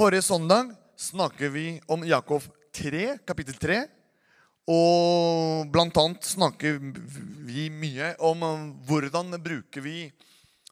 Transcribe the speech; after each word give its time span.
Forrige 0.00 0.22
søndag 0.22 0.70
snakker 0.96 1.50
vi 1.52 1.74
om 1.84 2.00
Jakob 2.08 2.40
3, 2.72 3.18
kapittel 3.28 3.56
3. 3.60 3.74
Og 4.72 5.66
blant 5.68 5.98
annet 6.00 6.24
snakker 6.24 6.78
vi 7.44 7.66
mye 7.68 8.14
om 8.24 8.40
hvordan 8.88 9.34
bruker 9.44 9.84
vi 9.84 10.06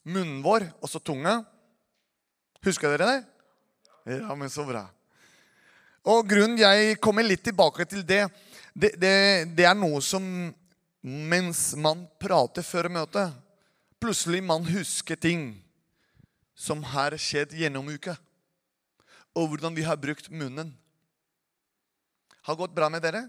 munnen 0.09 0.39
vår, 0.41 0.65
altså 0.81 0.97
tunga. 1.05 1.43
Husker 2.65 2.95
dere 2.95 3.09
det? 3.11 4.15
Ja, 4.15 4.33
men 4.33 4.49
så 4.49 4.65
bra. 4.65 4.87
Og 6.09 6.25
grunnen 6.31 6.57
jeg 6.63 6.97
kommer 6.97 7.27
litt 7.27 7.45
tilbake 7.45 7.85
til 7.91 8.07
det, 8.09 8.23
det, 8.73 8.95
det, 8.97 9.13
det 9.59 9.67
er 9.69 9.77
noe 9.77 10.01
som 10.01 10.25
mens 11.05 11.75
man 11.77 12.07
prater 12.17 12.65
før 12.65 12.89
møtet, 12.97 13.37
plutselig 14.01 14.41
man 14.41 14.65
husker 14.73 15.21
ting 15.21 15.51
som 16.57 16.81
har 16.95 17.19
skjedd 17.21 17.53
gjennom 17.61 17.93
uka. 17.93 18.17
Og 19.39 19.53
hvordan 19.53 19.77
vi 19.77 19.87
har 19.87 19.99
brukt 20.01 20.31
munnen. 20.35 20.73
Har 22.49 22.57
gått 22.59 22.75
bra 22.75 22.89
med 22.91 23.05
dere? 23.05 23.29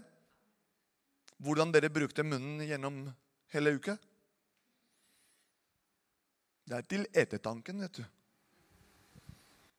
Hvordan 1.40 1.72
dere 1.72 1.92
brukte 1.92 2.24
munnen 2.26 2.64
gjennom 2.66 3.04
hele 3.54 3.76
uka? 3.78 3.94
Det 6.66 6.78
er 6.78 6.86
til 6.86 7.06
ettertanken, 7.14 7.80
vet 7.82 8.00
du. 8.00 8.04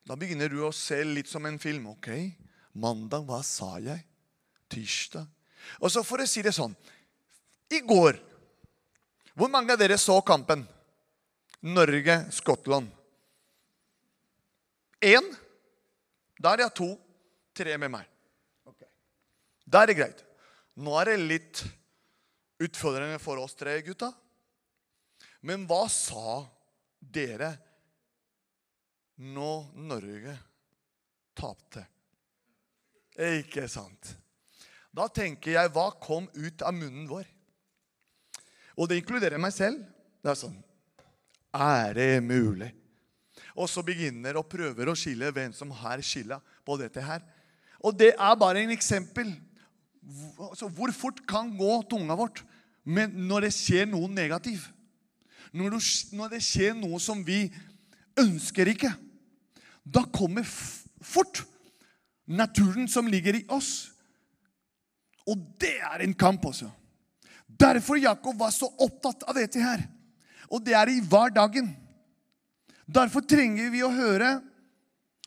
Da 0.07 0.17
begynner 0.19 0.49
du 0.51 0.59
å 0.65 0.73
se 0.75 0.97
litt 1.05 1.29
som 1.29 1.45
en 1.45 1.59
film. 1.61 1.91
Ok, 1.93 2.09
mandag, 2.73 3.27
hva 3.27 3.41
sa 3.45 3.75
jeg? 3.83 4.01
Tirsdag. 4.71 5.27
Og 5.83 5.91
så 5.93 6.03
for 6.03 6.23
å 6.23 6.25
si 6.25 6.41
det 6.41 6.55
sånn 6.55 6.71
I 7.69 7.83
går 7.85 8.15
Hvor 9.37 9.51
mange 9.51 9.75
av 9.75 9.77
dere 9.77 9.93
så 10.01 10.15
kampen? 10.25 10.63
Norge-Skottland. 11.61 12.87
Én. 15.05 15.27
Da 16.41 16.55
er 16.55 16.65
jeg 16.65 16.75
to. 16.81 16.89
Tre 17.53 17.75
med 17.77 17.91
meg. 17.91 18.07
Okay. 18.65 18.87
Da 19.67 19.83
er 19.83 19.91
det 19.91 19.97
greit. 19.99 20.21
Nå 20.81 20.95
er 21.01 21.11
det 21.11 21.17
litt 21.19 21.63
utfordrende 22.61 23.19
for 23.21 23.41
oss 23.41 23.57
tre 23.59 23.75
gutta. 23.85 24.11
Men 25.45 25.65
hva 25.69 25.83
sa 25.91 26.39
dere 27.01 27.51
når 29.21 29.67
Norge 29.89 30.37
tapte? 31.37 31.83
Ikke 33.21 33.67
sant? 33.69 34.15
Da 34.91 35.07
tenker 35.11 35.55
jeg 35.55 35.71
hva 35.75 35.89
kom 36.01 36.27
ut 36.35 36.63
av 36.65 36.75
munnen 36.75 37.07
vår? 37.09 37.27
Og 38.79 38.87
det 38.89 39.01
inkluderer 39.01 39.41
meg 39.41 39.53
selv. 39.55 39.83
Det 40.21 40.31
er 40.31 40.37
sånn 40.39 40.59
Er 41.51 41.93
det 41.97 42.21
mulig? 42.23 42.71
Og 43.61 43.69
så 43.69 43.83
begynner 43.85 44.39
og 44.39 44.49
prøver 44.49 44.89
å 44.89 44.97
skille 44.97 45.29
hvem 45.33 45.53
som 45.53 45.69
har 45.83 46.01
skylda 46.01 46.39
på 46.65 46.77
dette 46.81 47.03
her. 47.05 47.21
Og 47.81 47.93
det 47.97 48.13
er 48.15 48.39
bare 48.39 48.63
en 48.63 48.73
eksempel. 48.73 49.29
Altså, 50.49 50.69
hvor 50.73 50.93
fort 50.95 51.21
kan 51.29 51.51
gå 51.57 51.75
tunga 51.89 52.17
vårt 52.17 52.41
når 52.85 53.45
det 53.45 53.53
skjer 53.53 53.85
noe 53.89 54.09
negativt? 54.09 54.65
Når, 55.53 55.77
det 56.31 56.41
skjer 56.41 56.73
noe 56.79 56.97
som 57.03 57.21
vi 57.27 57.43
ønsker 58.17 58.71
ikke, 58.71 58.91
da 59.83 60.05
kommer 60.13 60.47
fort 60.47 61.43
naturen 62.25 62.87
som 62.87 63.09
ligger 63.11 63.41
i 63.41 63.45
oss. 63.51 63.91
Og 65.27 65.37
det 65.61 65.75
er 65.83 66.05
en 66.05 66.15
kamp, 66.17 66.45
også. 66.45 66.69
Derfor 67.45 67.99
Jakob 67.99 68.39
var 68.39 68.53
så 68.55 68.69
opptatt 68.79 69.25
av 69.27 69.37
dette 69.37 69.61
her. 69.61 69.83
Og 70.49 70.63
det 70.65 70.73
er 70.77 70.89
i 70.89 71.01
hverdagen. 71.03 71.69
Derfor 72.91 73.23
trenger 73.23 73.69
vi 73.71 73.83
å 73.85 73.91
høre 73.93 74.39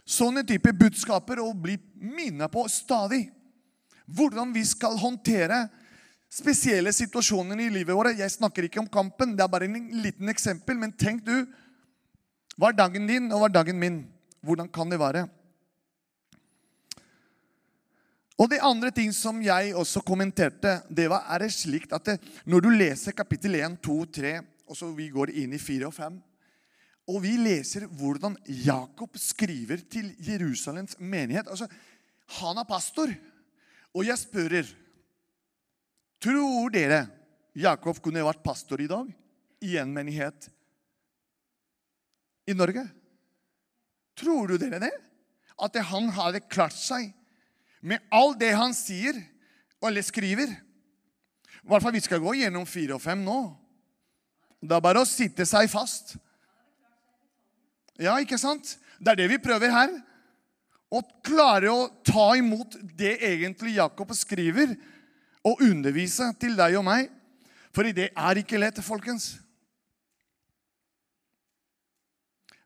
sånne 0.04 0.42
type 0.44 0.72
budskaper 0.76 1.40
og 1.40 1.56
bli 1.64 1.78
minnet 1.96 2.52
på 2.52 2.66
stadig 2.68 3.24
hvordan 4.04 4.50
vi 4.52 4.64
skal 4.68 4.98
håndtere 5.00 5.62
spesielle 6.34 6.92
situasjoner 6.92 7.62
i 7.64 7.70
livet 7.72 7.96
vårt. 7.96 8.18
Jeg 8.18 8.34
snakker 8.34 8.66
ikke 8.66 8.82
om 8.82 8.90
kampen, 8.90 9.32
det 9.36 9.44
er 9.44 9.52
bare 9.52 9.68
en 9.70 9.78
liten 10.02 10.28
eksempel. 10.28 10.76
Men 10.76 10.92
tenk 10.92 11.22
du, 11.24 11.46
hva 12.58 12.68
er 12.68 12.76
dagen 12.82 13.08
din, 13.08 13.30
og 13.32 13.40
hva 13.40 13.48
er 13.48 13.56
dagen 13.56 13.80
min? 13.80 14.02
Hvordan 14.44 14.68
kan 14.68 14.92
det 14.92 15.00
være? 15.00 15.24
Og 18.34 18.50
det 18.50 18.60
andre 18.66 18.90
ting 18.90 19.12
som 19.14 19.38
jeg 19.40 19.72
også 19.78 20.02
kommenterte, 20.04 20.80
det 20.90 21.06
var 21.08 21.24
er 21.32 21.46
det 21.46 21.54
slik 21.54 21.86
at 21.94 22.10
det, 22.10 22.18
når 22.50 22.66
du 22.66 22.70
leser 22.74 23.14
kapittel 23.16 23.54
1, 23.60 23.78
2, 23.86 23.98
3, 24.18 24.36
og 24.66 24.76
så 24.76 24.90
vi 24.92 25.06
går 25.14 25.32
inn 25.38 25.54
i 25.54 25.60
4 25.62 25.86
og 25.86 25.94
5, 25.94 26.18
og 27.10 27.20
vi 27.20 27.34
leser 27.36 27.84
hvordan 27.98 28.36
Jakob 28.64 29.18
skriver 29.20 29.82
til 29.92 30.14
Jerusalems 30.24 30.96
menighet 30.98 31.50
altså, 31.50 31.68
Han 32.40 32.56
er 32.56 32.64
pastor. 32.64 33.12
Og 33.94 34.06
jeg 34.06 34.18
spør 34.18 34.64
Tror 36.24 36.72
dere 36.72 37.04
Jakob 37.54 38.00
kunne 38.02 38.24
vært 38.24 38.42
pastor 38.42 38.80
i 38.80 38.88
dag 38.88 39.10
i 39.64 39.76
en 39.78 39.92
menighet 39.92 40.48
i 42.48 42.56
Norge? 42.56 42.86
Tror 44.16 44.48
du 44.48 44.56
dere 44.60 44.80
det? 44.80 44.92
At 45.60 45.76
han 45.90 46.08
hadde 46.16 46.42
klart 46.48 46.76
seg 46.76 47.12
med 47.84 48.00
alt 48.12 48.40
det 48.40 48.54
han 48.56 48.72
sier 48.74 49.20
eller 49.84 50.04
skriver. 50.04 50.48
I 50.48 51.68
hvert 51.68 51.84
fall 51.84 51.94
vi 51.94 52.02
skal 52.04 52.22
gå 52.24 52.34
gjennom 52.40 52.64
fire 52.68 52.96
og 52.96 53.04
fem 53.04 53.20
nå. 53.24 53.38
Det 54.64 54.72
er 54.72 54.84
bare 54.84 55.04
å 55.04 55.08
sitte 55.08 55.44
seg 55.48 55.68
fast. 55.68 56.16
Ja, 58.00 58.16
ikke 58.18 58.38
sant? 58.40 58.76
Det 58.98 59.12
er 59.12 59.22
det 59.22 59.30
vi 59.34 59.42
prøver 59.42 59.72
her. 59.74 59.94
Å 60.94 61.00
klare 61.26 61.70
å 61.72 61.88
ta 62.06 62.32
imot 62.38 62.76
det 62.96 63.16
egentlig 63.26 63.76
Jakob 63.78 64.12
skriver, 64.16 64.74
og 65.44 65.60
undervise 65.60 66.30
til 66.40 66.54
deg 66.56 66.78
og 66.78 66.86
meg. 66.86 67.10
For 67.74 67.84
det 67.92 68.10
er 68.14 68.40
ikke 68.40 68.60
lett, 68.60 68.78
folkens. 68.84 69.34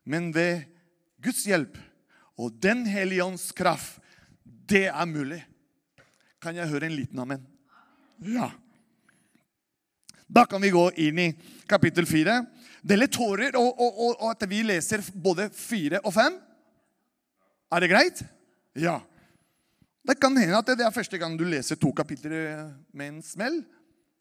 Men 0.09 0.29
ved 0.33 0.63
Guds 1.21 1.43
hjelp 1.45 1.75
og 2.39 2.55
Den 2.63 2.85
hellige 2.87 3.25
ånds 3.25 3.49
kraft 3.51 3.99
det 4.69 4.85
er 4.87 5.07
mulig. 5.09 5.41
Kan 6.39 6.55
jeg 6.55 6.69
høre 6.69 6.87
en 6.87 6.95
liten 6.95 7.19
amen? 7.19 7.41
Ja. 8.23 8.51
Da 10.29 10.45
kan 10.45 10.61
vi 10.61 10.71
gå 10.71 10.85
inn 11.01 11.19
i 11.19 11.29
kapittel 11.67 12.05
fire. 12.07 12.43
Det 12.81 12.95
er 12.95 13.01
litt 13.01 13.15
tårer 13.15 13.57
og, 13.59 13.69
og, 13.73 13.89
og, 13.89 14.11
og, 14.13 14.27
at 14.31 14.45
vi 14.49 14.61
leser 14.63 15.03
både 15.13 15.49
fire 15.55 15.99
og 16.03 16.13
fem. 16.15 16.37
Er 17.69 17.83
det 17.83 17.89
greit? 17.91 18.21
Ja. 18.79 18.99
Det 20.07 20.15
kan 20.21 20.37
hende 20.39 20.57
at 20.57 20.69
det 20.71 20.85
er 20.85 20.95
første 20.95 21.19
gang 21.21 21.35
du 21.37 21.43
leser 21.47 21.77
to 21.79 21.91
kapitler 21.95 22.69
med 22.95 23.13
en 23.13 23.23
smell. 23.25 23.59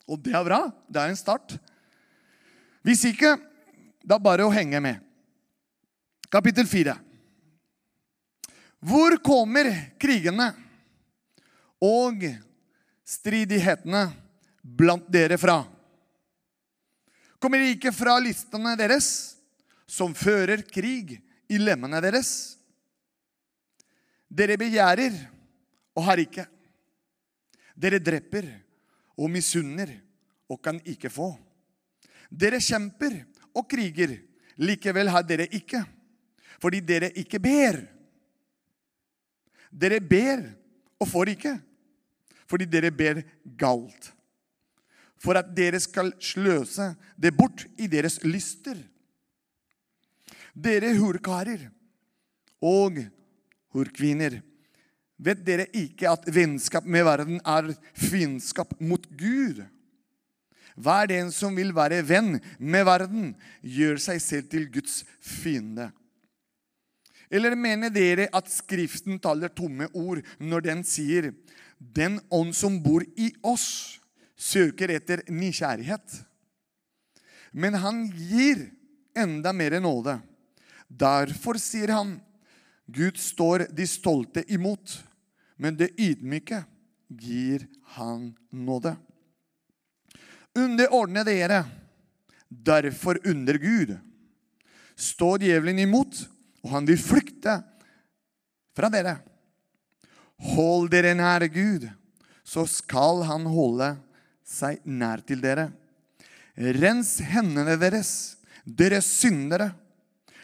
Og 0.09 0.21
det 0.25 0.35
er 0.35 0.47
bra. 0.47 0.63
Det 0.89 1.01
er 1.01 1.13
en 1.13 1.21
start. 1.21 1.55
Hvis 2.85 3.05
ikke, 3.11 3.37
da 4.03 4.19
bare 4.21 4.47
å 4.47 4.53
henge 4.53 4.81
med. 4.83 4.99
Kapittel 6.33 6.69
fire. 6.69 6.97
Hvor 8.85 9.17
kommer 9.25 9.71
krigene 9.99 10.51
og 11.83 12.23
stridighetene 13.09 14.05
blant 14.63 15.09
dere 15.13 15.39
fra? 15.41 15.63
Kommer 17.39 17.63
ikke 17.71 17.93
fra 17.95 18.17
listene 18.23 18.75
deres, 18.79 19.39
som 19.87 20.15
fører 20.15 20.65
krig 20.67 21.17
i 21.49 21.59
lemmene 21.61 22.01
deres? 22.03 22.59
Dere 24.29 24.59
begjærer 24.61 25.15
og 25.97 26.05
har 26.05 26.21
ikke. 26.21 26.45
Dere 27.79 28.03
dreper 28.03 28.51
og 29.19 29.31
misunner 29.31 29.93
og 30.51 30.61
kan 30.63 30.81
ikke 30.85 31.11
få. 31.13 31.31
Dere 32.29 32.61
kjemper 32.61 33.23
og 33.57 33.69
kriger, 33.71 34.19
likevel 34.59 35.09
har 35.09 35.25
dere 35.25 35.47
ikke, 35.55 35.81
fordi 36.61 36.83
dere 36.85 37.13
ikke 37.17 37.41
ber. 37.41 37.81
Dere 39.71 40.01
ber 40.03 40.45
og 40.99 41.09
får 41.09 41.33
ikke, 41.37 41.55
fordi 42.51 42.67
dere 42.69 42.91
ber 42.91 43.23
galt. 43.59 44.13
For 45.19 45.39
at 45.39 45.51
dere 45.57 45.81
skal 45.83 46.13
sløse 46.23 46.93
det 47.19 47.35
bort 47.37 47.67
i 47.79 47.89
deres 47.91 48.21
lyster. 48.23 48.79
Dere 50.55 50.95
horkarer 50.99 51.69
og 52.63 53.01
horkvinner, 53.75 54.41
vet 55.19 55.43
dere 55.47 55.67
ikke 55.75 56.11
at 56.11 56.27
vennskap 56.35 56.87
med 56.87 57.07
verden 57.07 57.43
er 57.47 57.73
fiendskap 57.95 58.75
mot 58.81 59.05
Gud? 59.19 59.65
Hver 60.79 61.09
den 61.11 61.33
som 61.35 61.57
vil 61.59 61.73
være 61.75 62.05
venn 62.07 62.37
med 62.59 62.85
verden, 62.87 63.33
gjør 63.63 63.99
seg 64.03 64.23
selv 64.23 64.51
til 64.51 64.69
Guds 64.71 65.03
fiende. 65.19 65.91
Eller 67.29 67.59
mener 67.59 67.91
dere 67.93 68.29
at 68.33 68.49
Skriften 68.49 69.19
taler 69.21 69.51
tomme 69.53 69.91
ord 69.93 70.23
når 70.39 70.65
den 70.65 70.85
sier 70.87 71.33
den 71.79 72.19
ånd 72.31 72.55
som 72.57 72.79
bor 72.83 73.05
i 73.19 73.33
oss, 73.47 73.98
søker 74.39 74.95
etter 74.95 75.25
nysgjerrighet? 75.29 76.23
Men 77.51 77.75
han 77.83 78.07
gir 78.15 78.69
enda 79.19 79.53
mer 79.53 79.81
nåde. 79.81 80.19
Derfor 80.89 81.59
sier 81.61 81.93
han, 81.93 82.17
Gud 82.87 83.19
står 83.21 83.67
de 83.77 83.85
stolte 83.87 84.45
imot, 84.49 84.95
men 85.61 85.77
det 85.77 85.93
ydmyke 86.01 86.63
gir 87.09 87.67
han 87.99 88.31
nåde. 88.51 88.95
Underordne 90.57 91.25
dere 91.27 91.65
derfor 92.49 93.21
under 93.29 93.59
Gud. 93.61 93.97
Stå 94.97 95.37
djevelen 95.39 95.79
imot, 95.79 96.25
og 96.65 96.73
han 96.73 96.89
vil 96.89 96.99
flykte 96.99 97.61
fra 98.77 98.91
dere. 98.91 99.19
Hold 100.55 100.89
dere 100.91 101.15
nær 101.19 101.45
Gud, 101.53 101.89
så 102.47 102.65
skal 102.71 103.25
han 103.29 103.47
holde 103.51 103.93
seg 104.49 104.81
nær 104.89 105.23
til 105.27 105.43
dere. 105.45 105.69
Rens 106.57 107.19
hendene 107.23 107.77
deres, 107.79 108.11
dere 108.65 109.01
syndere, 109.05 109.71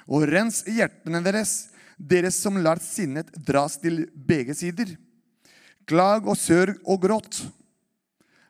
og 0.05 0.27
rens 0.29 0.63
hjertene 0.69 1.23
deres, 1.25 1.71
dere 1.97 2.31
som 2.35 2.59
lar 2.61 2.81
sinnet 2.83 3.31
dras 3.47 3.79
til 3.81 4.05
begge 4.15 4.55
sider. 4.57 4.93
Klag 5.89 6.27
og 6.29 6.37
sørg 6.39 6.77
og 6.85 7.01
gråt. 7.03 7.41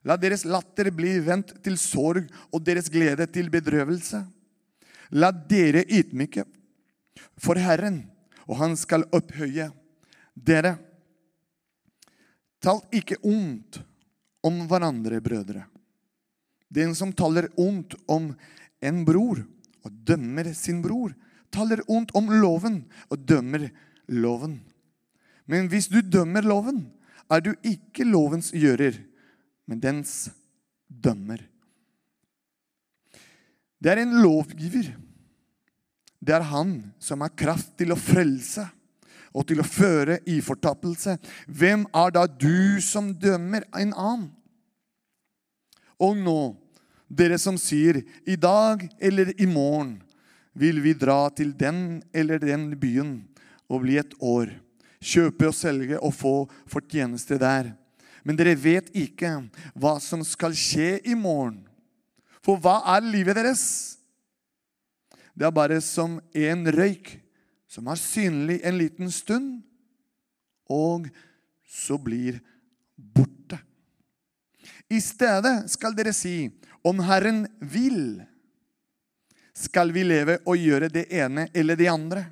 La 0.04 0.16
deres 0.20 0.44
latter 0.44 0.90
bli 0.92 1.16
vendt 1.24 1.54
til 1.64 1.78
sorg 1.80 2.26
og 2.52 2.60
deres 2.64 2.90
glede 2.92 3.26
til 3.32 3.48
bedrøvelse. 3.52 4.20
La 5.16 5.30
dere 5.32 5.84
ydmyke 5.86 6.44
for 7.40 7.58
Herren, 7.60 8.02
og 8.48 8.58
han 8.60 8.76
skal 8.76 9.06
opphøye 9.14 9.70
dere. 10.34 10.76
Tal 12.64 12.80
ikke 12.96 13.20
ondt 13.24 13.80
om 14.44 14.64
hverandre, 14.68 15.20
brødre. 15.24 15.64
Den 16.68 16.94
som 16.98 17.12
taler 17.16 17.48
ondt 17.60 17.96
om 18.10 18.32
en 18.84 19.04
bror 19.06 19.40
og 19.84 19.92
dømmer 20.06 20.52
sin 20.56 20.82
bror, 20.84 21.14
taler 21.54 21.84
ondt 21.88 22.14
om 22.18 22.30
loven 22.32 22.82
og 23.08 23.24
dømmer 23.28 23.68
loven. 24.10 24.58
Men 25.46 25.68
hvis 25.70 25.88
du 25.92 26.00
dømmer 26.00 26.44
loven, 26.44 26.86
er 27.30 27.40
du 27.44 27.52
ikke 27.64 28.06
lovens 28.08 28.50
gjører, 28.52 28.96
men 29.68 29.80
dens 29.80 30.28
dømmer. 30.88 31.40
Det 33.80 33.92
er 33.92 34.02
en 34.02 34.16
lovgiver. 34.24 34.94
Det 36.24 36.32
er 36.32 36.46
han 36.48 36.78
som 37.02 37.20
har 37.24 37.34
kraft 37.36 37.74
til 37.80 37.92
å 37.92 38.00
frelse 38.00 38.64
og 39.34 39.48
til 39.48 39.60
å 39.60 39.66
føre 39.66 40.20
i 40.30 40.38
fortappelse. 40.44 41.16
Hvem 41.50 41.88
er 41.90 42.14
da 42.14 42.24
du 42.30 42.80
som 42.84 43.10
dømmer 43.12 43.66
en 43.74 43.92
annen? 43.92 44.28
Og 46.02 46.16
nå, 46.18 46.54
dere 47.08 47.38
som 47.38 47.58
sier, 47.60 48.02
i 48.26 48.36
dag 48.36 48.82
eller 48.98 49.32
i 49.40 49.46
morgen 49.50 49.98
vil 50.54 50.80
vi 50.82 50.94
dra 50.94 51.28
til 51.34 51.52
den 51.58 52.02
eller 52.14 52.42
den 52.42 52.72
byen 52.78 53.16
og 53.70 53.82
bli 53.84 53.98
et 53.98 54.14
år, 54.22 54.52
kjøpe 55.02 55.50
og 55.50 55.56
selge 55.56 55.98
og 55.98 56.14
få 56.14 56.34
fortjeneste 56.70 57.38
der. 57.42 57.72
Men 58.24 58.38
dere 58.38 58.56
vet 58.56 58.88
ikke 58.96 59.36
hva 59.76 59.98
som 60.00 60.22
skal 60.26 60.54
skje 60.56 60.96
i 61.04 61.16
morgen. 61.18 61.60
For 62.44 62.60
hva 62.60 62.80
er 62.94 63.04
livet 63.04 63.36
deres? 63.38 63.64
Det 65.34 65.46
er 65.46 65.54
bare 65.54 65.80
som 65.82 66.18
en 66.36 66.66
røyk 66.70 67.16
som 67.74 67.88
er 67.90 67.98
synlig 67.98 68.60
en 68.62 68.78
liten 68.78 69.10
stund, 69.10 69.62
og 70.70 71.08
så 71.66 71.98
blir 71.98 72.38
borte. 72.94 73.58
I 74.92 75.00
stedet 75.02 75.66
skal 75.72 75.96
dere 75.96 76.12
si, 76.14 76.52
om 76.86 77.00
Herren 77.02 77.44
vil, 77.58 78.22
skal 79.54 79.90
vi 79.94 80.04
leve 80.06 80.38
og 80.44 80.60
gjøre 80.60 80.90
det 80.92 81.08
ene 81.14 81.48
eller 81.54 81.78
det 81.78 81.90
andre. 81.90 82.24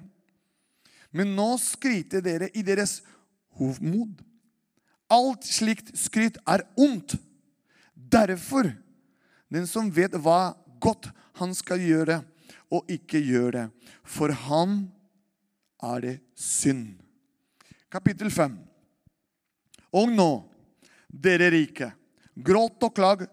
Men 1.12 1.34
nå 1.36 1.54
skryter 1.60 2.22
dere 2.24 2.48
i 2.54 2.62
deres 2.66 3.00
hovmod. 3.58 4.22
Alt 5.12 5.44
slikt 5.44 5.92
skryt 5.98 6.38
er 6.48 6.64
ondt. 6.78 7.16
Derfor, 7.94 8.70
den 9.52 9.66
som 9.68 9.90
vet 9.92 10.14
hva 10.22 10.54
godt 10.82 11.10
han 11.40 11.52
skal 11.56 11.82
gjøre, 11.82 12.22
og 12.72 12.88
ikke 12.88 13.20
gjør 13.20 13.50
det, 13.56 13.66
for 14.04 14.32
han 14.48 14.86
er 15.82 16.04
det 16.04 16.14
synd. 16.38 16.94
Kapittel 17.92 18.30
5. 18.32 18.54
Og 19.92 20.08
nå, 20.08 20.30
dere 21.12 21.50
rike, 21.52 21.90
gråt 22.34 22.86
og 22.86 22.94
klag 22.96 23.26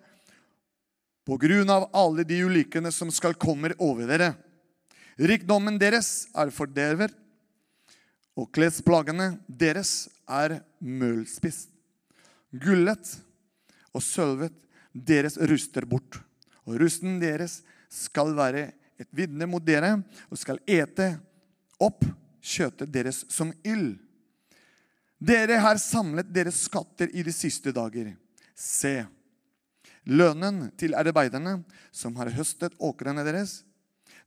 på 1.29 1.37
grunn 1.39 1.69
av 1.71 1.87
alle 1.95 2.25
de 2.27 2.41
ulykkene 2.43 2.91
som 2.91 3.11
skal 3.13 3.37
komme 3.39 3.71
over 3.77 4.09
dere. 4.09 4.33
Rikdommen 5.19 5.77
deres 5.79 6.27
er 6.33 6.51
forderver, 6.55 7.11
og 8.39 8.47
klesplagene 8.55 9.33
deres 9.47 10.07
er 10.27 10.61
mølspist. 10.79 11.69
Gullet 12.49 13.17
og 13.93 14.01
sølvet 14.01 14.55
deres 14.93 15.37
ruster 15.37 15.85
bort, 15.85 16.17
og 16.65 16.79
rusten 16.81 17.19
deres 17.21 17.59
skal 17.91 18.33
være 18.37 18.71
et 18.99 19.09
vitne 19.15 19.47
mot 19.47 19.63
dere 19.63 19.99
og 20.27 20.39
skal 20.39 20.59
ete 20.67 21.13
opp 21.79 22.03
kjøttet 22.41 22.91
deres 22.93 23.23
som 23.31 23.53
ild. 23.63 23.97
Dere 25.19 25.59
har 25.59 25.79
samlet 25.81 26.29
deres 26.31 26.63
skatter 26.67 27.11
i 27.11 27.23
de 27.25 27.33
siste 27.35 27.73
dager. 27.75 28.13
Se, 28.55 29.03
lønnen 30.07 30.69
til 30.79 30.95
arbeiderne 30.95 31.59
som 31.91 32.15
har 32.19 32.31
høstet 32.35 32.77
åkrene 32.79 33.25
deres, 33.27 33.63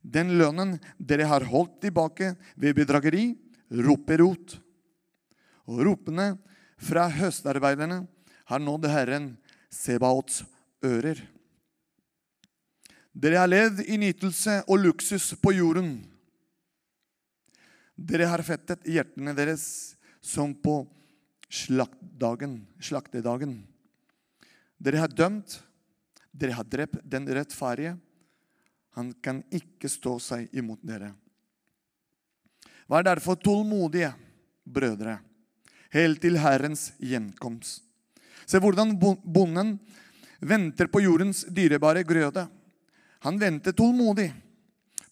den 0.03 0.35
lønnen 0.37 0.75
dere 0.99 1.29
har 1.31 1.45
holdt 1.47 1.79
tilbake 1.85 2.33
ved 2.59 2.75
bedrageri, 2.75 3.31
roper 3.71 4.19
rot. 4.19 4.57
Og 5.71 5.79
ropene 5.87 6.33
fra 6.75 7.07
høstarbeiderne 7.07 8.03
har 8.51 8.59
nådd 8.59 8.89
Herren 8.91 9.29
Sebaots 9.71 10.43
ører. 10.83 11.21
Dere 13.13 13.39
har 13.39 13.49
levd 13.49 13.83
i 13.87 13.97
nytelse 14.01 14.59
og 14.67 14.81
luksus 14.83 15.31
på 15.39 15.53
jorden. 15.55 16.01
Dere 17.95 18.27
har 18.29 18.41
fettet 18.45 18.87
hjertene 18.89 19.35
deres 19.37 19.95
som 20.23 20.53
på 20.55 20.81
slaktdagen, 21.53 22.63
slaktedagen. 22.81 23.59
Dere 24.81 25.03
har 25.03 25.13
dømt, 25.13 25.59
dere 26.31 26.57
har 26.57 26.65
drept 26.65 27.03
den 27.05 27.27
rettferdige. 27.29 27.97
Han 28.97 29.13
kan 29.21 29.43
ikke 29.53 29.89
stå 29.89 30.17
seg 30.21 30.49
imot 30.53 30.81
dere. 30.85 31.13
Vær 32.89 33.05
derfor 33.05 33.37
tålmodige, 33.39 34.11
brødre, 34.63 35.17
helt 35.93 36.21
til 36.21 36.37
Herrens 36.41 36.91
gjenkomst. 37.01 37.83
Se 38.45 38.59
hvordan 38.59 38.95
bonden 38.99 39.77
venter 40.43 40.89
på 40.91 41.01
jordens 41.03 41.45
dyrebare 41.47 42.03
grøde. 42.03 42.47
Han 43.23 43.39
venter 43.39 43.71
tålmodig 43.71 44.27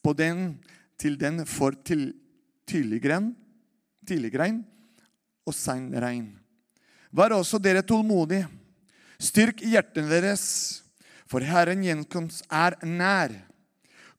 på 0.04 0.14
den 0.18 0.58
til 1.00 1.16
den 1.18 1.46
får 1.48 1.80
tidliggrein, 2.72 3.32
tidliggrein 4.08 4.62
og 5.46 5.56
sein 5.56 5.90
regn. 5.92 6.30
Vær 7.12 7.36
også 7.36 7.60
dere 7.60 7.84
tålmodige. 7.84 8.48
Styrk 9.22 9.62
hjertene 9.68 10.10
deres, 10.10 10.44
for 11.30 11.44
Herren 11.46 11.84
gjenkomst 11.86 12.48
er 12.48 12.78
nær. 12.88 13.36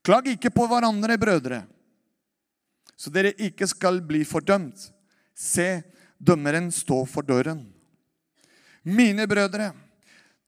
Klag 0.05 0.29
ikke 0.31 0.53
på 0.53 0.67
hverandre, 0.71 1.17
brødre, 1.19 1.63
så 2.97 3.11
dere 3.11 3.33
ikke 3.39 3.67
skal 3.71 4.01
bli 4.07 4.23
fordømt. 4.27 4.91
Se, 5.35 5.83
dømmeren 6.19 6.69
står 6.75 7.07
for 7.11 7.27
døren. 7.27 7.65
Mine 8.83 9.27
brødre, 9.31 9.73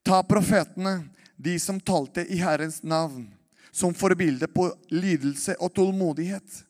ta 0.06 0.20
profetene, 0.26 1.00
de 1.34 1.56
som 1.58 1.80
talte 1.80 2.23
i 2.30 2.38
Herrens 2.42 2.82
navn, 2.87 3.26
som 3.75 3.94
forbilde 3.94 4.46
på 4.50 4.68
lidelse 4.94 5.56
og 5.58 5.73
tålmodighet. 5.75 6.62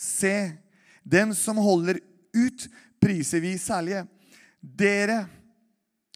Se, 0.00 0.52
den 1.04 1.34
som 1.36 1.58
holder 1.60 1.98
ut, 2.32 2.66
priser 3.00 3.42
vi 3.44 3.58
særlige. 3.60 4.06
Dere 4.60 5.26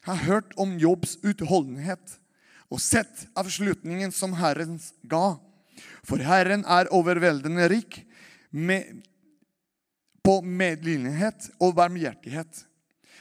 har 0.05 0.21
hørt 0.25 0.53
om 0.57 0.73
Jobbs 0.81 1.19
utholdenhet 1.21 2.17
og 2.73 2.81
sett 2.81 3.27
avslutningen 3.37 4.13
som 4.13 4.33
Herren 4.39 4.79
ga. 5.05 5.37
For 6.05 6.21
Herren 6.21 6.65
er 6.65 6.89
overveldende 6.93 7.67
rik 7.69 7.99
med, 8.49 9.03
på 10.25 10.39
medlidenhet 10.41 11.51
og 11.61 11.75
varmhjertighet. 11.77 12.65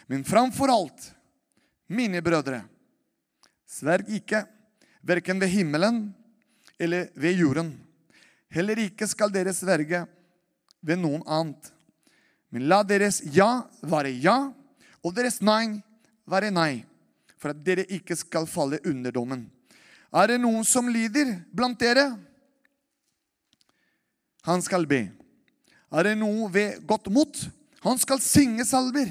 Men 0.08 0.24
framfor 0.24 0.72
alt, 0.72 1.10
mine 1.92 2.24
brødre, 2.24 2.62
sverg 3.68 4.08
ikke, 4.16 4.46
verken 5.04 5.40
ved 5.40 5.52
himmelen 5.52 6.06
eller 6.80 7.10
ved 7.20 7.40
jorden. 7.40 7.74
Heller 8.48 8.80
ikke 8.86 9.08
skal 9.10 9.32
dere 9.32 9.52
sverge 9.56 10.06
ved 10.84 11.00
noen 11.00 11.24
annet. 11.24 11.72
Men 12.52 12.68
la 12.70 12.82
deres 12.86 13.22
ja 13.34 13.64
være 13.82 14.12
ja, 14.22 14.36
og 15.02 15.16
deres 15.16 15.40
nei 15.42 15.80
være 16.30 16.52
nei, 16.54 16.84
for 17.40 17.52
at 17.52 17.64
dere 17.64 17.86
ikke 17.92 18.16
skal 18.16 18.46
falle 18.48 18.78
under 18.86 19.12
dommen. 19.12 19.48
Er 20.14 20.30
det 20.30 20.38
noen 20.44 20.62
som 20.68 20.86
lider 20.92 21.32
blant 21.50 21.80
dere? 21.80 22.12
Han 24.44 24.62
skal 24.62 24.86
be. 24.86 25.08
er 25.90 26.02
det 26.04 26.16
noe 26.18 26.50
ved 26.52 26.86
godt 26.86 27.08
mot. 27.10 27.36
Han 27.82 27.98
skal 27.98 28.20
synge 28.20 28.64
salver. 28.64 29.08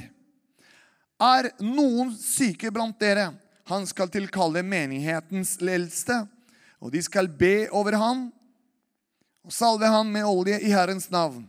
Er 1.22 1.50
noen 1.62 2.12
syke 2.18 2.72
blant 2.74 3.00
dere, 3.00 3.32
han 3.70 3.86
skal 3.88 4.10
tilkalle 4.12 4.63
menighetens 4.65 5.56
eldste, 5.62 6.25
og 6.84 6.92
de 6.92 7.01
skal 7.03 7.30
be 7.30 7.70
over 7.72 7.96
ham 7.96 8.25
og 9.44 9.53
salve 9.53 9.88
ham 9.88 10.10
med 10.12 10.27
olje 10.27 10.60
i 10.60 10.72
Herrens 10.74 11.10
navn. 11.12 11.46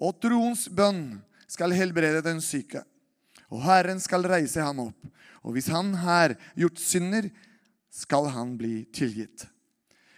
Og 0.00 0.16
troens 0.22 0.64
bønn 0.72 1.20
skal 1.50 1.74
helbrede 1.76 2.22
den 2.24 2.40
syke, 2.40 2.82
og 3.50 3.62
Herren 3.66 4.00
skal 4.00 4.24
reise 4.30 4.62
ham 4.64 4.86
opp. 4.86 5.08
Og 5.44 5.56
hvis 5.56 5.70
han 5.72 5.92
har 6.02 6.36
gjort 6.58 6.80
synder, 6.80 7.28
skal 7.90 8.28
han 8.30 8.54
bli 8.58 8.84
tilgitt. 8.94 9.48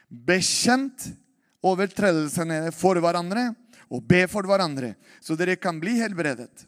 Bekjent 0.08 1.08
overtredelsene 1.64 2.66
for 2.76 3.00
hverandre 3.00 3.52
og 3.92 4.04
be 4.08 4.24
for 4.30 4.46
hverandre, 4.48 4.94
så 5.24 5.36
dere 5.38 5.56
kan 5.60 5.78
bli 5.80 5.96
helbredet. 6.00 6.66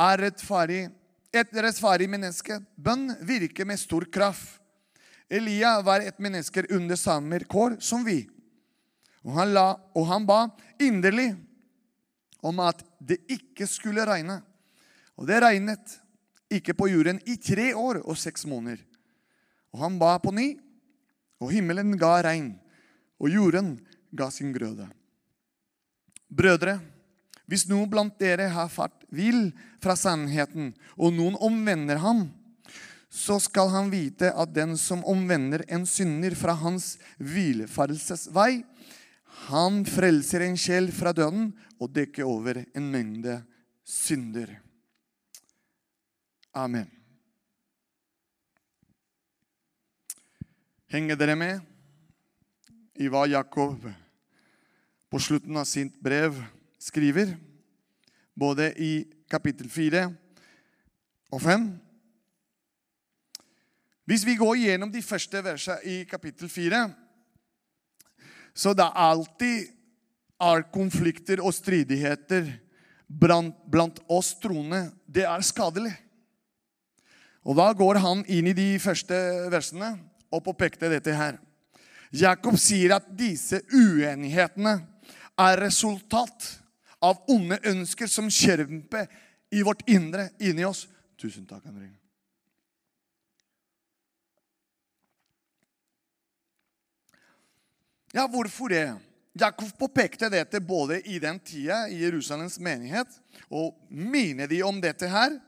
Er 0.00 0.20
rettferdig, 0.26 0.86
et 1.32 1.52
rettferdig 1.52 2.08
menneske 2.10 2.58
bønn 2.76 3.10
virker 3.24 3.68
med 3.68 3.80
stor 3.80 4.06
kraft. 4.12 4.58
Elia 5.32 5.78
var 5.80 6.04
et 6.04 6.18
menneske 6.20 6.66
under 6.68 6.98
samme 7.00 7.38
kår 7.48 7.78
som 7.80 8.02
vi. 8.04 8.26
Og 9.22 9.34
han, 9.36 9.52
la, 9.54 9.66
og 9.94 10.06
han 10.08 10.26
ba 10.26 10.44
inderlig 10.82 11.30
om 12.42 12.58
at 12.62 12.82
det 12.98 13.20
ikke 13.30 13.68
skulle 13.70 14.06
regne. 14.06 14.40
Og 15.18 15.28
det 15.28 15.42
regnet 15.44 15.98
ikke 16.52 16.74
på 16.76 16.88
jorden 16.90 17.20
i 17.30 17.36
tre 17.40 17.70
år 17.78 18.02
og 18.02 18.18
seks 18.18 18.44
måneder. 18.50 18.82
Og 19.72 19.84
han 19.84 19.98
ba 20.00 20.16
på 20.20 20.34
ny, 20.34 20.48
og 21.42 21.52
himmelen 21.54 21.94
ga 21.98 22.18
regn, 22.26 22.52
og 23.22 23.30
jorden 23.32 23.76
ga 24.14 24.28
sin 24.30 24.52
grøde. 24.54 24.88
Brødre, 26.32 26.78
hvis 27.50 27.66
noen 27.70 27.90
blant 27.90 28.14
dere 28.20 28.48
har 28.52 28.70
fart 28.72 29.04
vill 29.12 29.50
fra 29.82 29.96
sannheten, 29.98 30.72
og 30.96 31.14
noen 31.16 31.36
omvender 31.40 32.00
ham, 32.02 32.26
så 33.12 33.36
skal 33.42 33.68
han 33.74 33.90
vite 33.92 34.30
at 34.32 34.54
den 34.56 34.76
som 34.80 35.02
omvender 35.04 35.66
en 35.68 35.84
synder 35.88 36.32
fra 36.38 36.54
hans 36.56 36.94
hvilefallelsesvei, 37.20 38.62
han 39.48 39.82
frelser 39.88 40.44
en 40.46 40.58
sjel 40.60 40.90
fra 40.94 41.12
døden 41.16 41.50
og 41.80 41.92
dekker 41.94 42.28
over 42.28 42.62
en 42.62 42.90
mengde 42.92 43.40
synder. 43.84 44.54
Amen. 46.54 46.90
Henger 50.92 51.16
dere 51.16 51.36
med 51.40 51.62
i 53.00 53.08
hva 53.08 53.24
Jakob 53.24 53.86
på 55.08 55.20
slutten 55.20 55.56
av 55.56 55.64
sitt 55.68 55.94
brev 56.04 56.36
skriver? 56.80 57.32
Både 58.36 58.70
i 58.76 59.06
kapittel 59.32 59.70
4 59.72 60.04
og 61.32 61.40
5. 61.40 61.64
Hvis 64.04 64.26
vi 64.28 64.36
går 64.36 64.58
gjennom 64.60 64.92
de 64.92 65.00
første 65.04 65.40
versene 65.44 65.80
i 65.88 66.02
kapittel 66.08 66.50
4, 66.52 66.82
så 68.54 68.74
det 68.76 68.86
alltid 68.86 69.70
er 70.42 70.64
konflikter 70.74 71.40
og 71.40 71.54
stridigheter 71.54 72.48
blant, 73.06 73.56
blant 73.70 74.00
oss 74.10 74.34
troende. 74.42 74.90
Det 75.06 75.24
er 75.28 75.44
skadelig. 75.46 75.92
Og 77.42 77.56
da 77.58 77.70
går 77.74 78.00
han 78.02 78.24
inn 78.30 78.50
i 78.50 78.56
de 78.56 78.68
første 78.82 79.16
versene 79.52 79.94
og 80.32 80.44
påpekte 80.46 80.90
dette 80.92 81.14
her. 81.16 81.38
Jakob 82.12 82.58
sier 82.60 82.98
at 82.98 83.08
disse 83.16 83.62
uenighetene 83.72 84.76
er 85.40 85.62
resultat 85.64 86.50
av 87.02 87.24
onde 87.32 87.58
ønsker 87.66 88.10
som 88.10 88.28
kjemper 88.30 89.08
i 89.52 89.64
vårt 89.64 89.82
indre, 89.90 90.28
inni 90.40 90.64
oss. 90.68 90.86
Tusen 91.18 91.48
takk, 91.48 91.64
Henrik. 91.66 92.01
Ja, 98.12 98.26
hvorfor 98.28 98.68
det? 98.68 98.94
Jakob 99.32 99.78
påpekte 99.78 100.28
dette 100.28 100.60
både 100.60 101.00
i 101.08 101.18
den 101.18 101.38
tida 101.40 101.86
i 101.88 102.02
Jerusalems 102.02 102.58
menighet, 102.60 103.08
og 103.48 103.72
minner 103.88 104.50
de 104.50 104.60
om 104.62 104.80
dette 104.80 105.08
her? 105.08 105.38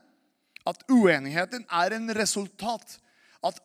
At 0.65 0.81
uenigheten 0.89 1.67
er 1.69 1.93
en 1.93 2.09
resultat. 2.17 2.97
At 3.45 3.61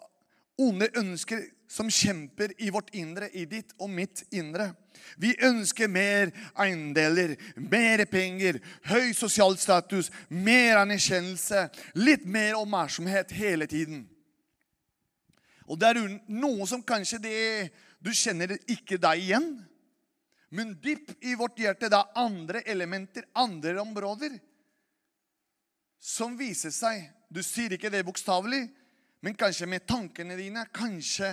onde 0.61 0.91
ønsker 1.01 1.47
som 1.71 1.89
kjemper 1.89 2.53
i 2.59 2.69
vårt 2.75 2.93
indre, 2.93 3.31
i 3.33 3.47
ditt 3.49 3.73
og 3.81 3.89
mitt 3.89 4.27
indre. 4.37 4.75
Vi 5.17 5.33
ønsker 5.47 5.89
mer 5.89 6.35
eiendeler, 6.59 7.37
mer 7.57 8.05
penger, 8.11 8.59
høy 8.91 9.15
sosial 9.17 9.57
status, 9.57 10.11
mer 10.29 10.83
anerkjennelse, 10.83 11.69
litt 11.97 12.27
mer 12.29 12.59
oppmerksomhet 12.61 13.33
hele 13.33 13.71
tiden. 13.71 14.05
Og 15.71 15.79
det 15.79 15.93
er 15.93 16.03
noe 16.27 16.67
som 16.67 16.83
kanskje 16.83 17.23
det, 17.23 17.71
du 18.01 18.11
kjenner 18.17 18.57
ikke 18.71 18.99
deg 19.01 19.21
igjen. 19.21 19.51
Men 20.51 20.75
dypt 20.83 21.21
i 21.23 21.37
vårt 21.39 21.61
hjerte 21.63 21.91
det 21.93 21.99
er 21.99 22.19
andre 22.19 22.65
elementer, 22.67 23.27
andre 23.39 23.77
områder, 23.85 24.35
som 26.01 26.33
viser 26.39 26.73
seg 26.75 27.05
Du 27.31 27.39
sier 27.47 27.71
ikke 27.77 27.93
det 27.93 28.01
bokstavelig, 28.03 28.65
men 29.23 29.37
kanskje 29.39 29.69
med 29.71 29.85
tankene 29.87 30.35
dine, 30.35 30.65
kanskje 30.75 31.29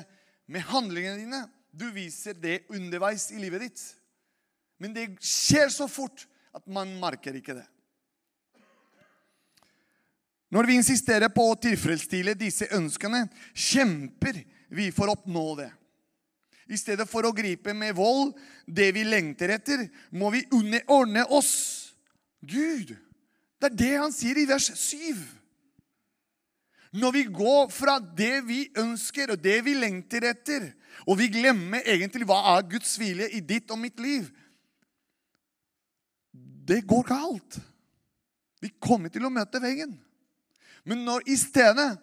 med 0.45 0.61
handlingene 0.69 1.17
dine. 1.17 1.39
Du 1.73 1.87
viser 1.95 2.37
det 2.37 2.67
underveis 2.69 3.31
i 3.33 3.39
livet 3.41 3.63
ditt. 3.65 3.81
Men 4.77 4.93
det 4.93 5.07
skjer 5.17 5.71
så 5.73 5.87
fort 5.89 6.27
at 6.53 6.67
man 6.69 6.91
merker 7.01 7.33
ikke 7.39 7.55
det. 7.57 7.65
Når 10.53 10.69
vi 10.69 10.77
insisterer 10.77 11.33
på 11.33 11.43
å 11.49 11.57
tilfredsstille 11.59 12.37
disse 12.37 12.69
ønskene, 12.77 13.25
kjemper 13.57 14.37
vi 14.69 14.91
for 14.93 15.09
å 15.09 15.17
oppnå 15.17 15.47
det. 15.59 15.71
I 16.67 16.77
stedet 16.79 17.07
for 17.07 17.27
å 17.27 17.33
gripe 17.35 17.73
med 17.75 17.95
vold 17.95 18.33
det 18.67 18.89
vi 18.95 19.05
lengter 19.07 19.53
etter, 19.55 19.85
må 20.11 20.31
vi 20.33 20.43
underordne 20.51 21.23
oss 21.31 21.53
Gud. 22.43 22.91
Det 23.57 23.71
er 23.71 23.77
det 23.79 23.93
han 23.95 24.13
sier 24.13 24.37
i 24.37 24.47
vers 24.49 24.67
7. 24.75 25.15
Når 26.97 27.13
vi 27.13 27.23
går 27.31 27.69
fra 27.73 27.97
det 27.99 28.41
vi 28.47 28.65
ønsker 28.79 29.33
og 29.33 29.41
det 29.43 29.59
vi 29.65 29.75
lengter 29.77 30.27
etter, 30.29 30.69
og 31.07 31.19
vi 31.19 31.29
glemmer 31.31 31.85
egentlig 31.85 32.27
hva 32.27 32.39
er 32.55 32.67
Guds 32.71 32.95
vilje 32.99 33.29
i 33.37 33.41
ditt 33.43 33.69
og 33.71 33.79
mitt 33.79 33.99
liv 34.01 34.25
Det 36.67 36.81
går 36.83 37.03
galt. 37.07 37.59
Vi 38.59 38.73
kommer 38.81 39.07
til 39.07 39.23
å 39.23 39.31
møte 39.31 39.61
veggen. 39.63 39.93
Men 40.83 41.05
når 41.07 41.23
i 41.31 41.37
stedet 41.39 41.93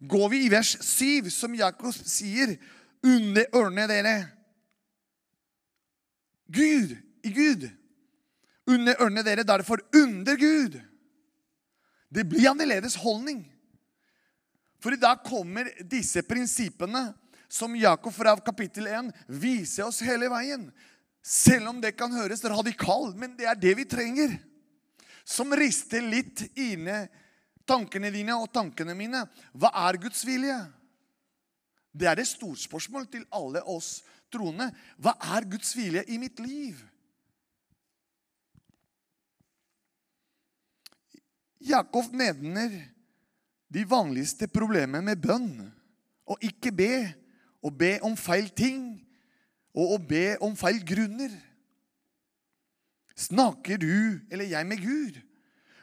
går 0.00 0.26
vi 0.32 0.42
i 0.44 0.50
vers 0.52 0.74
7, 0.84 1.30
som 1.32 1.54
Jakob 1.56 1.94
sier, 1.94 2.56
underordne 3.06 3.86
dere 3.90 4.14
Gud 6.50 6.96
i 7.22 7.30
Gud. 7.30 7.68
Underordne 8.66 9.22
dere 9.22 9.46
derfor 9.46 9.82
under 9.94 10.36
Gud. 10.36 10.80
Det 12.10 12.24
blir 12.26 12.50
annerledes 12.50 12.96
holdning. 12.98 13.44
For 14.82 14.94
i 14.94 15.00
dag 15.00 15.22
kommer 15.24 15.68
disse 15.86 16.22
prinsippene 16.26 17.10
som 17.50 17.76
Jakob 17.76 18.14
fra 18.14 18.34
kapittel 18.42 18.88
1 18.90 19.10
viser 19.26 19.86
oss 19.86 20.00
hele 20.06 20.30
veien. 20.32 20.68
Selv 21.22 21.70
om 21.70 21.80
det 21.82 21.92
kan 21.98 22.12
høres 22.14 22.42
radikalt, 22.48 23.16
men 23.18 23.36
det 23.36 23.46
er 23.50 23.58
det 23.58 23.74
vi 23.78 23.86
trenger. 23.88 24.38
Som 25.24 25.52
rister 25.54 26.02
litt 26.02 26.46
inne 26.58 27.04
tankene 27.68 28.10
dine 28.10 28.34
og 28.40 28.50
tankene 28.54 28.96
mine. 28.98 29.24
Hva 29.54 29.70
er 29.86 30.00
Guds 30.02 30.24
vilje? 30.26 30.56
Det 31.92 32.06
er 32.06 32.18
det 32.18 32.28
storspørsmål 32.30 33.08
til 33.10 33.26
alle 33.34 33.62
oss 33.66 34.00
troende. 34.32 34.70
Hva 34.98 35.16
er 35.36 35.48
Guds 35.50 35.74
vilje 35.76 36.04
i 36.08 36.18
mitt 36.22 36.38
liv? 36.42 36.78
Jakob 41.60 42.14
nevner 42.16 42.72
de 43.68 43.84
vanligste 43.86 44.48
problemene 44.48 45.02
med 45.10 45.20
bønn. 45.20 45.52
Å 46.30 46.38
ikke 46.46 46.72
be, 46.72 46.94
å 47.60 47.70
be 47.74 47.98
om 48.06 48.16
feil 48.16 48.48
ting, 48.56 48.94
og 49.74 49.96
å 49.96 49.98
be 49.98 50.38
om 50.42 50.54
feil 50.58 50.80
grunner. 50.86 51.32
Snakker 53.18 53.80
du 53.82 54.22
eller 54.30 54.48
jeg 54.48 54.66
med 54.66 54.80
Gud? 54.80 55.18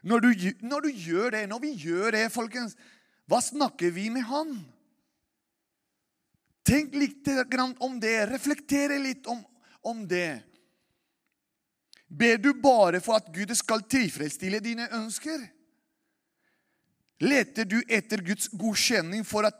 Når 0.08 0.24
du, 0.24 0.30
når 0.64 0.88
du 0.88 0.90
gjør 0.90 1.36
det, 1.36 1.44
når 1.50 1.62
vi 1.62 1.74
gjør 1.84 2.16
det, 2.16 2.26
folkens, 2.32 2.78
hva 3.28 3.42
snakker 3.44 3.92
vi 3.92 4.08
med 4.14 4.24
Han? 4.30 4.56
Tenk 6.68 6.96
litt 7.00 7.28
om 7.80 8.00
det. 8.00 8.26
Reflektere 8.28 9.00
litt 9.00 9.28
om, 9.32 9.40
om 9.82 10.04
det. 10.08 10.42
Ber 12.08 12.38
du 12.40 12.54
bare 12.54 13.00
for 13.04 13.20
at 13.20 13.30
Gud 13.36 13.54
skal 13.56 13.86
tilfredsstille 13.88 14.60
dine 14.64 14.88
ønsker? 14.96 15.40
Leter 17.24 17.66
du 17.66 17.80
etter 17.88 18.22
Guds 18.22 18.50
godkjenning 18.54 19.24
for 19.26 19.48
at 19.48 19.56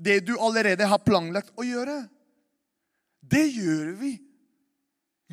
det 0.00 0.22
du 0.26 0.34
allerede 0.40 0.88
har 0.88 1.04
planlagt 1.04 1.52
å 1.60 1.64
gjøre? 1.64 2.02
Det 3.20 3.44
gjør 3.52 3.92
vi 4.00 4.14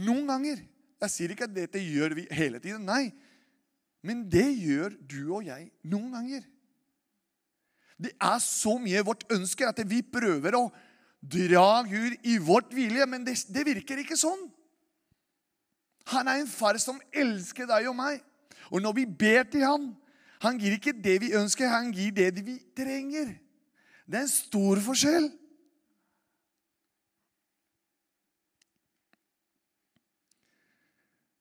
noen 0.03 0.27
ganger. 0.27 0.59
Jeg 1.01 1.13
sier 1.13 1.33
ikke 1.33 1.47
at 1.47 1.55
dette 1.55 1.81
gjør 1.81 2.17
vi 2.19 2.27
hele 2.35 2.59
tiden. 2.59 2.83
Nei. 2.87 3.09
Men 4.05 4.27
det 4.29 4.47
gjør 4.59 4.93
du 5.07 5.21
og 5.39 5.47
jeg 5.47 5.69
noen 5.87 6.11
ganger. 6.15 6.43
Det 7.97 8.13
er 8.21 8.37
så 8.43 8.75
mye 8.79 9.01
vårt 9.05 9.25
ønske 9.33 9.65
at 9.65 9.79
vi 9.89 10.03
prøver 10.05 10.55
å 10.59 10.67
dra 11.21 11.83
Gud 11.87 12.17
i 12.23 12.37
vårt 12.37 12.73
vilje, 12.75 13.05
men 13.09 13.25
det, 13.25 13.37
det 13.49 13.65
virker 13.67 14.01
ikke 14.01 14.17
sånn. 14.19 14.47
Han 16.13 16.29
er 16.29 16.41
en 16.41 16.49
far 16.49 16.77
som 16.79 16.99
elsker 17.11 17.67
deg 17.67 17.89
og 17.89 17.97
meg. 17.97 18.21
Og 18.71 18.83
når 18.83 18.95
vi 18.99 19.05
ber 19.07 19.47
til 19.49 19.65
ham, 19.67 19.89
han 20.43 20.59
gir 20.61 20.77
ikke 20.77 20.95
det 20.95 21.17
vi 21.23 21.33
ønsker, 21.35 21.69
han 21.71 21.91
gir 21.95 22.13
det 22.15 22.31
vi 22.45 22.59
trenger. 22.77 23.33
Det 24.07 24.19
er 24.19 24.25
en 24.27 24.31
stor 24.31 24.79
forskjell. 24.85 25.27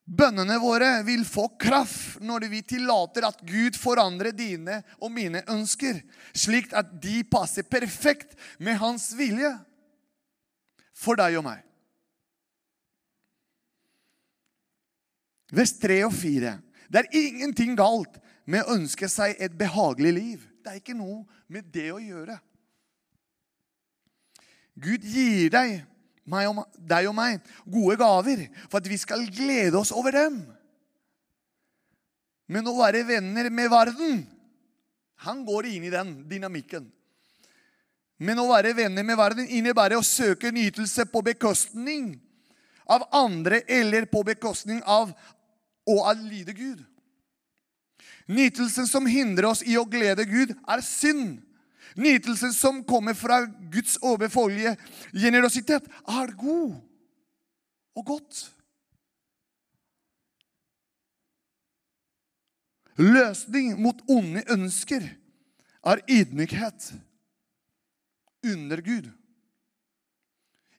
Bønnene 0.06 0.60
våre 0.62 1.00
vil 1.02 1.24
få 1.26 1.48
kraft 1.58 2.20
når 2.22 2.46
vi 2.52 2.60
tillater 2.62 3.26
at 3.26 3.40
Gud 3.42 3.74
forandrer 3.74 4.30
dine 4.30 4.78
og 5.00 5.10
mine 5.10 5.42
ønsker, 5.50 5.98
slik 6.30 6.70
at 6.78 6.92
de 7.02 7.24
passer 7.26 7.66
perfekt 7.66 8.36
med 8.62 8.78
Hans 8.78 9.10
vilje 9.18 9.50
for 10.94 11.18
deg 11.18 11.40
og 11.40 11.48
meg. 11.48 11.64
Vers 15.50 15.74
3 15.82 15.98
og 16.06 16.14
4. 16.14 16.54
Det 16.86 17.02
er 17.02 17.18
ingenting 17.18 17.74
galt 17.78 18.20
med 18.46 18.62
å 18.62 18.78
ønske 18.78 19.10
seg 19.10 19.34
et 19.42 19.58
behagelig 19.58 20.14
liv. 20.14 20.46
Det 20.62 20.70
er 20.70 20.80
ikke 20.80 20.98
noe 20.98 21.24
med 21.50 21.66
det 21.74 21.90
å 21.94 21.98
gjøre. 22.02 22.38
Gud 24.78 25.02
gir 25.02 25.50
deg 25.50 25.80
meg 26.26 26.50
og, 26.50 26.64
deg 26.76 27.08
og 27.10 27.16
meg 27.16 27.40
gode 27.64 27.96
gaver 28.00 28.44
for 28.66 28.80
at 28.80 28.90
vi 28.90 28.98
skal 29.00 29.24
glede 29.30 29.78
oss 29.78 29.94
over 29.94 30.14
dem. 30.14 30.40
Men 32.50 32.68
å 32.70 32.76
være 32.78 33.06
venner 33.06 33.50
med 33.50 33.70
verden 33.72 34.20
Han 35.26 35.40
går 35.46 35.66
inn 35.70 35.86
i 35.88 35.90
den 35.90 36.10
dynamikken. 36.28 36.84
Men 38.20 38.40
å 38.40 38.50
være 38.50 38.74
venner 38.76 39.04
med 39.04 39.16
verden 39.16 39.48
innebærer 39.48 39.96
å 39.96 40.04
søke 40.04 40.50
nytelse 40.52 41.06
på 41.08 41.22
bekostning 41.24 42.14
av 42.84 43.06
andre 43.16 43.62
eller 43.68 44.04
på 44.12 44.20
bekostning 44.28 44.82
av 44.84 45.10
å 45.88 45.96
adlyde 46.10 46.52
Gud. 46.56 46.84
Nytelsen 48.26 48.88
som 48.90 49.06
hindrer 49.06 49.48
oss 49.50 49.62
i 49.62 49.76
å 49.78 49.86
glede 49.86 50.26
Gud, 50.28 50.54
er 50.66 50.82
synd. 50.82 51.38
Nytelsen 51.96 52.52
som 52.52 52.82
kommer 52.84 53.14
fra 53.14 53.44
Guds 53.72 53.96
overfoldige 54.02 54.76
generøsitet, 55.12 55.86
er 56.08 56.34
god 56.36 56.74
og 57.96 58.06
godt. 58.06 58.42
Løsning 62.96 63.76
mot 63.80 64.00
onde 64.08 64.42
ønsker 64.52 65.04
er 65.86 66.02
ydmykhet 66.08 66.92
under 68.46 68.80
Gud. 68.80 69.10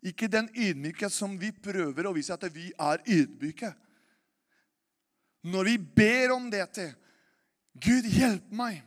Ikke 0.02 0.30
den 0.32 0.50
ydmykhet 0.56 1.14
som 1.14 1.36
vi 1.40 1.52
prøver 1.52 2.08
å 2.08 2.14
vise 2.16 2.34
at 2.34 2.46
vi 2.54 2.70
er 2.74 3.04
ydmyke. 3.06 3.72
Når 5.48 5.70
vi 5.72 5.78
ber 5.78 6.34
om 6.36 6.50
dette 6.52 6.92
Gud, 7.78 8.08
hjelp 8.10 8.50
meg 8.58 8.82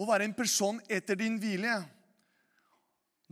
å 0.00 0.06
være 0.08 0.26
en 0.28 0.36
person 0.36 0.80
etter 0.88 1.18
din 1.20 1.38
vilje. 1.40 1.76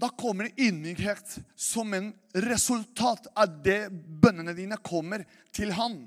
Da 0.00 0.08
kommer 0.16 0.48
ydmykhet 0.56 1.36
som 1.56 1.92
en 1.94 2.12
resultat 2.32 3.28
av 3.36 3.60
det 3.64 3.90
bønnene 3.92 4.54
dine 4.56 4.78
kommer 4.80 5.26
til 5.52 5.74
han. 5.76 6.02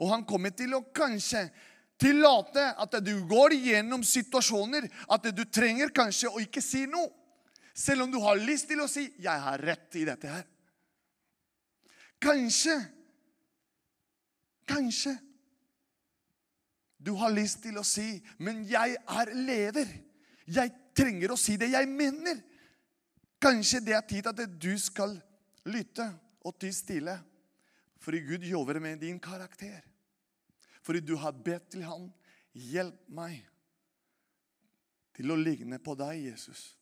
Og 0.00 0.12
han 0.12 0.26
kommer 0.28 0.52
til 0.56 0.74
å 0.76 0.84
kanskje 0.96 1.46
tillate 2.00 2.66
at 2.80 2.98
du 3.04 3.14
går 3.28 3.56
gjennom 3.56 4.04
situasjoner 4.04 4.88
at 5.08 5.28
du 5.36 5.42
trenger 5.48 5.92
kanskje 5.92 6.32
å 6.32 6.40
ikke 6.42 6.62
si 6.64 6.86
noe. 6.88 7.08
Selv 7.76 8.04
om 8.04 8.12
du 8.12 8.18
har 8.20 8.40
lyst 8.40 8.68
til 8.68 8.80
å 8.82 8.88
si 8.88 9.08
'Jeg 9.16 9.40
har 9.40 9.58
rett 9.58 9.96
i 9.96 10.04
dette 10.04 10.28
her'. 10.28 10.48
Kanskje 12.20 12.76
Kanskje 14.70 15.16
du 17.00 17.14
har 17.16 17.32
lyst 17.32 17.62
til 17.62 17.78
å 17.80 17.84
si, 17.84 18.22
'Men 18.38 18.64
jeg 18.68 18.96
er 19.08 19.32
leder'. 19.32 19.98
Jeg 20.46 20.72
trenger 20.94 21.32
å 21.32 21.38
si 21.38 21.56
det 21.56 21.70
jeg 21.70 21.88
mener. 21.88 22.42
Kanskje 23.40 23.80
det 23.80 23.94
er 23.94 24.06
tid 24.08 24.26
at 24.26 24.60
du 24.60 24.78
skal 24.78 25.22
lytte 25.64 26.20
og 26.44 26.58
ty 26.58 26.70
stille. 26.70 27.22
Fordi 27.98 28.18
Gud 28.18 28.44
jobber 28.44 28.80
med 28.80 29.00
din 29.00 29.20
karakter. 29.20 29.80
Fordi 30.82 31.00
du 31.00 31.16
har 31.16 31.32
bedt 31.32 31.70
til 31.70 31.82
ham. 31.82 32.12
Hjelp 32.52 33.08
meg 33.08 33.46
til 35.14 35.30
å 35.30 35.36
ligne 35.36 35.78
på 35.78 35.94
deg, 35.94 36.24
Jesus. 36.32 36.76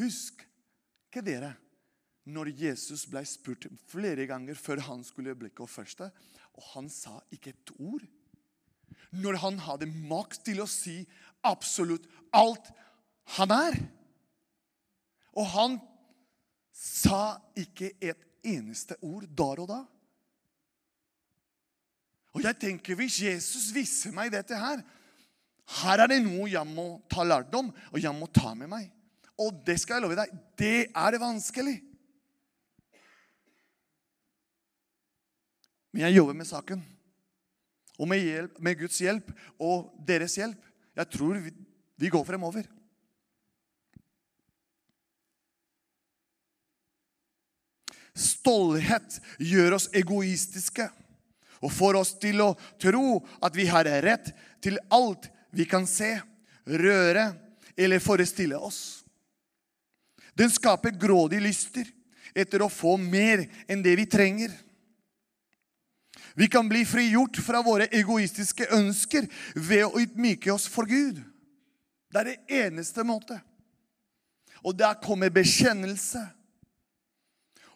Husk 0.00 0.42
ikke 1.06 1.22
dere 1.22 1.52
når 2.24 2.52
Jesus 2.56 3.06
ble 3.06 3.24
spurt 3.26 3.66
flere 3.86 4.26
ganger 4.26 4.54
før 4.54 4.80
han 4.80 5.04
skulle 5.04 5.34
bli 5.34 5.50
første, 5.66 6.10
og 6.54 6.62
han 6.74 6.88
sa 6.88 7.20
ikke 7.30 7.50
et 7.50 7.72
ord 7.78 8.06
når 9.12 9.38
han 9.42 9.58
hadde 9.60 9.90
makt 10.08 10.44
til 10.48 10.62
å 10.62 10.68
si 10.70 11.02
absolutt 11.44 12.06
alt 12.34 12.70
han 13.36 13.52
er. 13.54 13.78
Og 15.36 15.48
han 15.54 15.78
sa 16.72 17.36
ikke 17.58 17.92
et 18.00 18.24
eneste 18.44 18.96
ord 19.04 19.28
der 19.28 19.62
og 19.62 19.68
da. 19.70 19.80
Og 22.32 22.44
jeg 22.46 22.58
tenker, 22.58 22.96
hvis 22.96 23.20
Jesus 23.20 23.70
viser 23.76 24.14
meg 24.16 24.32
dette 24.32 24.56
her 24.56 24.80
Her 25.82 26.00
er 26.02 26.10
det 26.10 26.22
noe 26.24 26.48
jeg 26.50 26.66
må 26.66 26.98
ta 27.12 27.22
lærdom, 27.24 27.68
og 27.70 27.98
jeg 28.00 28.12
må 28.16 28.26
ta 28.34 28.50
med 28.58 28.68
meg. 28.72 28.88
Og 29.40 29.62
det 29.64 29.78
skal 29.80 30.00
jeg 30.00 30.04
love 30.04 30.16
deg, 30.18 30.32
det 30.58 30.78
er 30.90 31.16
vanskelig. 31.22 31.76
Men 35.92 36.06
jeg 36.08 36.16
jobber 36.18 36.36
med 36.36 36.48
saken. 36.48 36.82
Og 38.02 38.08
med, 38.10 38.24
hjelp, 38.26 38.56
med, 38.58 38.78
Guds 38.80 38.98
hjelp 38.98 39.28
og 39.62 39.92
deres 40.06 40.34
hjelp. 40.34 40.58
Jeg 40.98 41.10
tror 41.14 41.38
vi, 41.38 41.52
vi 42.02 42.10
går 42.10 42.24
fremover. 42.26 42.66
Stolthet 48.12 49.20
gjør 49.40 49.78
oss 49.78 49.86
egoistiske 49.96 50.88
og 51.62 51.70
får 51.72 52.00
oss 52.00 52.10
til 52.20 52.42
å 52.42 52.50
tro 52.82 53.22
at 53.40 53.54
vi 53.56 53.68
har 53.70 53.86
rett 54.04 54.32
til 54.62 54.80
alt 54.92 55.30
vi 55.54 55.64
kan 55.68 55.86
se, 55.86 56.16
røre 56.66 57.30
eller 57.78 58.02
forestille 58.02 58.58
oss. 58.58 59.04
Den 60.34 60.50
skaper 60.50 60.96
grådige 60.98 61.44
lyster 61.44 61.88
etter 62.34 62.64
å 62.64 62.72
få 62.72 62.96
mer 63.00 63.44
enn 63.70 63.84
det 63.84 63.94
vi 64.00 64.08
trenger. 64.08 64.52
Vi 66.34 66.48
kan 66.48 66.68
bli 66.68 66.84
frigjort 66.88 67.36
fra 67.44 67.62
våre 67.62 67.88
egoistiske 67.92 68.70
ønsker 68.72 69.28
ved 69.54 69.84
å 69.84 70.00
ydmyke 70.00 70.52
oss 70.52 70.68
for 70.70 70.88
Gud. 70.88 71.20
Det 72.12 72.20
er 72.20 72.30
det 72.30 72.62
eneste 72.62 73.04
måte. 73.04 73.38
Og 74.62 74.76
der 74.78 74.98
kommer 75.02 75.32
bekjennelse, 75.32 76.22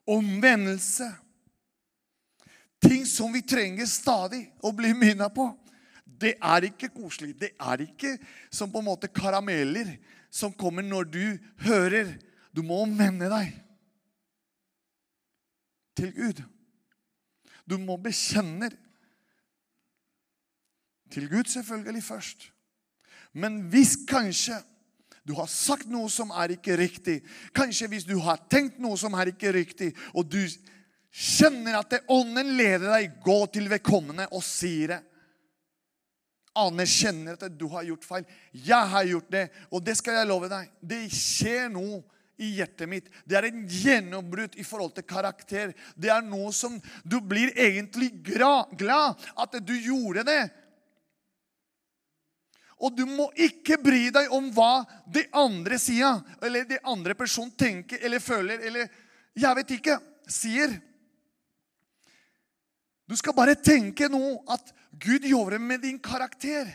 omvendelse 0.06 1.08
Ting 2.80 3.06
som 3.06 3.32
vi 3.32 3.42
trenger 3.42 3.86
stadig 3.88 4.42
å 4.60 4.72
bli 4.76 4.92
minnet 4.94 5.32
på. 5.34 5.48
Det 6.04 6.36
er 6.36 6.68
ikke 6.68 6.92
koselig. 6.92 7.34
Det 7.38 7.54
er 7.56 7.82
ikke 7.86 8.16
som 8.52 8.70
på 8.72 8.82
en 8.82 8.88
måte 8.90 9.10
karameller 9.10 9.96
som 10.32 10.52
kommer 10.52 10.84
når 10.84 11.08
du 11.08 11.24
hører. 11.64 12.14
Du 12.52 12.62
må 12.64 12.82
omvende 12.84 13.30
deg 13.32 13.54
til 15.96 16.12
Gud. 16.16 16.44
Du 17.66 17.78
må 17.82 17.96
bekjenne 17.98 18.70
til 21.10 21.28
Gud 21.30 21.50
selvfølgelig 21.50 22.02
først. 22.02 22.48
Men 23.36 23.60
hvis 23.70 23.96
kanskje 24.08 24.58
du 25.26 25.34
har 25.34 25.50
sagt 25.50 25.90
noe 25.90 26.08
som 26.10 26.30
er 26.30 26.54
ikke 26.54 26.76
riktig, 26.78 27.18
kanskje 27.54 27.88
hvis 27.90 28.06
du 28.06 28.16
har 28.22 28.44
tenkt 28.50 28.78
noe 28.82 28.96
som 28.98 29.14
er 29.18 29.32
ikke 29.32 29.52
riktig, 29.54 29.90
og 30.14 30.28
du 30.30 30.40
kjenner 31.10 31.80
at 31.80 31.90
det 31.90 32.04
ånden 32.12 32.54
leder 32.56 32.86
deg, 32.92 33.18
gå 33.24 33.38
til 33.52 33.70
vedkommende 33.72 34.28
og 34.30 34.44
si 34.46 34.86
det. 34.86 35.00
Anerkjenner 36.56 37.36
at 37.36 37.58
du 37.58 37.66
har 37.74 37.84
gjort 37.88 38.06
feil. 38.06 38.28
Jeg 38.54 38.92
har 38.92 39.08
gjort 39.10 39.32
det, 39.34 39.48
og 39.70 39.82
det 39.84 39.96
skal 39.98 40.20
jeg 40.20 40.30
love 40.30 40.48
deg. 40.52 40.70
Det 40.80 41.02
skjer 41.12 41.68
noe 41.74 42.00
i 42.36 42.52
hjertet 42.58 42.88
mitt. 42.88 43.08
Det 43.24 43.38
er 43.38 43.48
en 43.48 43.64
gjennombrudd 43.68 44.58
i 44.60 44.64
forhold 44.66 44.94
til 44.96 45.06
karakter. 45.08 45.72
Det 45.96 46.10
er 46.12 46.24
noe 46.24 46.52
som 46.54 46.76
du 47.04 47.18
blir 47.24 47.54
egentlig 47.56 48.10
glad 48.26 49.26
at 49.36 49.58
du 49.64 49.74
gjorde 49.74 50.26
det. 50.28 50.42
Og 52.76 52.92
du 52.92 53.06
må 53.08 53.30
ikke 53.40 53.78
bry 53.80 54.10
deg 54.12 54.32
om 54.36 54.50
hva 54.52 54.84
de 55.08 55.22
andre 55.36 55.78
sier, 55.80 56.20
eller 56.44 56.66
de 56.68 56.76
andre 56.84 57.16
personen 57.16 57.54
tenker 57.56 58.02
eller 58.04 58.20
føler 58.20 58.66
eller 58.68 58.90
jeg 59.36 59.56
vet 59.58 59.72
ikke, 59.78 59.96
sier. 60.28 60.72
Du 63.06 63.14
skal 63.16 63.36
bare 63.36 63.56
tenke 63.56 64.08
nå 64.12 64.40
at 64.52 64.72
Gud 64.96 65.24
jobber 65.28 65.60
med 65.60 65.84
din 65.84 65.98
karakter 66.02 66.68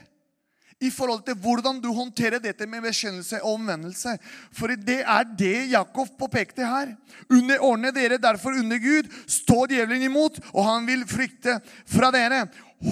i 0.81 0.89
forhold 0.89 1.21
til 1.27 1.37
hvordan 1.37 1.79
du 1.81 1.91
håndterer 1.93 2.41
dette 2.41 2.65
med 2.69 2.81
bekjennelse 2.85 3.41
og 3.41 3.59
omvendelse. 3.59 4.15
For 4.55 4.73
det 4.73 5.01
er 5.05 5.27
det 5.37 5.71
Jakob 5.71 6.09
påpekte 6.19 6.65
her. 6.65 6.95
Underordne 7.29 7.93
dere 7.93 8.17
derfor 8.21 8.57
under 8.57 8.81
Gud. 8.81 9.09
Stå 9.29 9.67
djevelen 9.69 10.07
imot, 10.09 10.39
og 10.53 10.65
han 10.65 10.89
vil 10.89 11.05
frykte 11.09 11.59
fra 11.85 12.09
dere. 12.13 12.47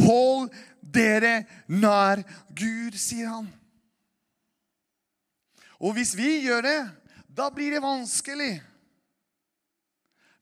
Hold 0.05 0.51
dere 0.81 1.43
nær 1.67 2.21
Gud, 2.53 2.97
sier 2.97 3.33
han. 3.33 3.49
Og 5.79 5.95
hvis 5.95 6.13
vi 6.17 6.41
gjør 6.43 6.65
det, 6.65 6.79
da 7.25 7.47
blir 7.53 7.71
det 7.73 7.83
vanskelig. 7.83 8.59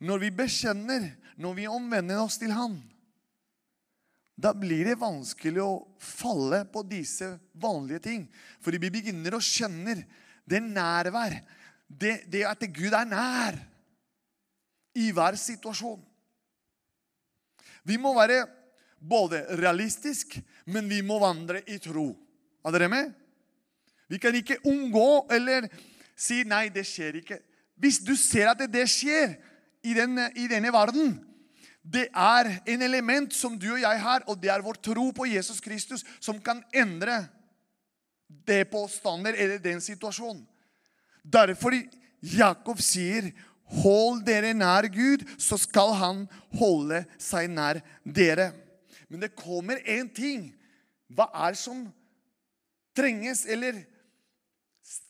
Når 0.02 0.22
vi 0.26 0.32
bekjenner, 0.34 1.12
når 1.38 1.58
vi 1.58 1.68
omvender 1.70 2.22
oss 2.22 2.38
til 2.42 2.52
Han, 2.54 2.78
da 4.38 4.54
blir 4.54 4.86
det 4.86 5.00
vanskelig 5.02 5.64
å 5.64 5.86
falle 5.98 6.62
på 6.70 6.84
disse 6.86 7.32
vanlige 7.58 8.04
ting. 8.06 8.28
Fordi 8.62 8.80
vi 8.84 8.92
begynner 8.94 9.34
å 9.34 9.42
skjønne 9.42 9.98
det 10.48 10.62
nærvær, 10.62 11.40
det, 11.88 12.28
det 12.30 12.44
at 12.46 12.62
Gud 12.70 12.94
er 12.94 13.10
nær 13.10 13.58
i 14.98 15.10
hver 15.16 15.38
situasjon. 15.42 16.00
Vi 17.88 17.98
må 17.98 18.14
være 18.14 18.44
både 19.00 19.44
realistisk, 19.58 20.38
men 20.70 20.90
vi 20.90 21.02
må 21.06 21.18
vandre 21.22 21.64
i 21.66 21.80
tro. 21.82 22.12
Er 22.66 22.76
dere 22.76 22.92
med? 22.92 23.14
Vi 24.08 24.20
kan 24.22 24.36
ikke 24.36 24.62
unngå 24.70 25.28
eller 25.34 25.68
si 26.16 26.44
'nei, 26.44 26.70
det 26.70 26.86
skjer 26.86 27.20
ikke'. 27.22 27.42
Hvis 27.78 28.00
du 28.00 28.16
ser 28.16 28.50
at 28.54 28.62
det 28.72 28.86
skjer 28.90 29.36
i, 29.84 29.94
denne, 29.94 30.32
i 30.36 30.48
denne 30.50 30.72
verden, 30.74 31.18
det 31.88 32.08
er 32.12 32.50
en 32.68 32.82
element 32.84 33.34
som 33.34 33.56
du 33.60 33.70
og 33.72 33.82
jeg 33.82 34.02
har, 34.04 34.26
og 34.28 34.40
det 34.42 34.52
er 34.52 34.64
vår 34.66 34.80
tro 34.84 35.06
på 35.16 35.28
Jesus 35.30 35.62
Kristus, 35.64 36.04
som 36.20 36.40
kan 36.44 36.60
endre 36.76 37.22
det 38.28 38.66
påstander 38.72 39.38
eller 39.40 39.62
den 39.64 39.80
situasjonen. 39.84 40.44
Derfor 41.24 41.76
Jakob 42.20 42.82
sier, 42.82 43.32
'Hold 43.68 44.24
dere 44.26 44.54
nær 44.54 44.88
Gud, 44.88 45.26
så 45.38 45.58
skal 45.60 45.94
Han 45.94 46.28
holde 46.56 47.06
seg 47.20 47.50
nær 47.50 47.82
dere'. 48.06 48.54
Men 49.10 49.20
det 49.20 49.36
kommer 49.36 49.76
én 49.84 50.08
ting. 50.14 50.54
Hva 51.10 51.28
er 51.34 51.54
som 51.54 51.94
trenges 52.96 53.46
eller 53.46 53.84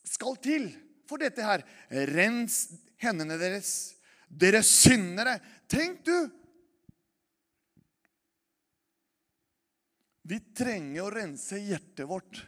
skal 0.05 0.35
til 0.41 0.75
for 1.07 1.17
dette 1.17 1.41
her? 1.41 1.61
Rens 1.89 2.67
hendene 2.97 3.37
deres, 3.37 3.95
dere 4.29 4.63
syndere. 4.63 5.39
Tenk, 5.69 6.05
du! 6.05 6.29
Vi 10.27 10.39
trenger 10.57 11.05
å 11.05 11.11
rense 11.13 11.59
hjertet 11.61 12.07
vårt. 12.07 12.41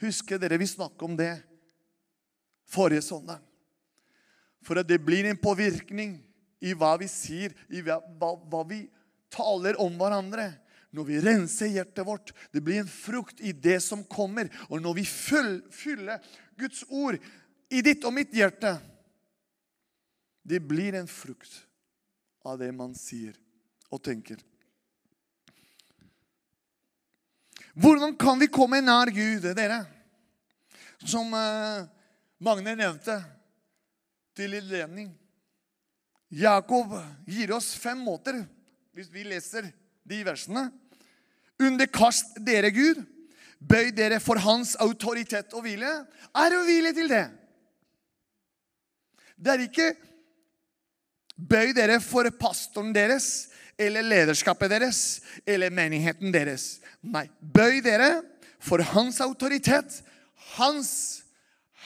Husker 0.00 0.40
dere 0.40 0.58
vi 0.60 0.68
snakket 0.68 1.04
om 1.04 1.16
det 1.18 1.34
forrige 2.68 3.04
søndag? 3.04 3.42
For 4.64 4.80
at 4.80 4.88
det 4.88 5.02
blir 5.04 5.28
en 5.28 5.38
påvirkning 5.38 6.16
i 6.64 6.72
hva 6.74 6.94
vi 7.00 7.08
sier, 7.12 7.52
i 7.68 7.82
hva, 7.84 8.00
hva 8.00 8.62
vi 8.68 8.86
taler 9.32 9.76
om 9.82 9.98
hverandre. 10.00 10.48
Når 10.96 11.08
vi 11.10 11.20
renser 11.20 11.74
hjertet 11.74 12.06
vårt, 12.08 12.32
det 12.54 12.62
blir 12.64 12.80
en 12.80 12.88
frukt 12.88 13.42
i 13.44 13.52
det 13.52 13.78
som 13.84 14.04
kommer. 14.08 14.48
Og 14.70 14.80
når 14.80 15.02
vi 15.02 15.04
fyller 15.04 16.24
Guds 16.56 16.86
ord 16.88 17.20
i 17.68 17.82
ditt 17.84 18.06
og 18.06 18.14
mitt 18.16 18.32
hjerte, 18.32 18.78
det 20.46 20.62
blir 20.64 20.96
en 20.96 21.10
frukt 21.10 21.66
av 22.46 22.56
det 22.62 22.70
man 22.72 22.94
sier 22.96 23.36
og 23.92 24.00
tenker. 24.06 24.40
Hvordan 27.76 28.14
kan 28.16 28.40
vi 28.40 28.48
komme 28.48 28.80
nær 28.80 29.10
Gud, 29.12 29.44
dere? 29.56 29.82
Som 31.04 31.28
uh, 31.36 31.84
Magne 32.40 32.72
nevnte 32.76 33.18
til 34.36 34.56
innledning. 34.56 35.10
Jakob 36.32 36.94
gir 37.28 37.52
oss 37.54 37.74
fem 37.78 38.00
måter, 38.00 38.40
hvis 38.96 39.10
vi 39.12 39.26
leser 39.28 39.68
de 40.08 40.22
versene. 40.24 40.70
Underkast 41.60 42.40
dere 42.44 42.72
Gud. 42.72 43.02
Bøy 43.60 43.92
dere 43.96 44.20
for 44.20 44.40
hans 44.40 44.74
autoritet 44.80 45.52
og 45.56 45.64
hvile. 45.64 45.92
Er 46.36 46.52
du 46.52 46.58
hvile 46.64 46.92
til 46.96 47.12
det? 47.12 47.24
Det 49.36 49.52
er 49.52 49.64
ikke 49.64 49.90
bøy 51.36 51.72
dere 51.76 52.00
for 52.00 52.28
pastoren 52.40 52.92
deres 52.96 53.48
eller 53.78 54.02
lederskapet 54.02 54.70
deres 54.72 55.00
eller 55.46 55.70
menigheten 55.70 56.32
deres. 56.32 56.78
Nei, 57.00 57.26
bøy 57.40 57.82
dere 57.84 58.22
for 58.62 58.82
hans 58.94 59.20
autoritet. 59.20 60.00
Hans, 60.56 61.22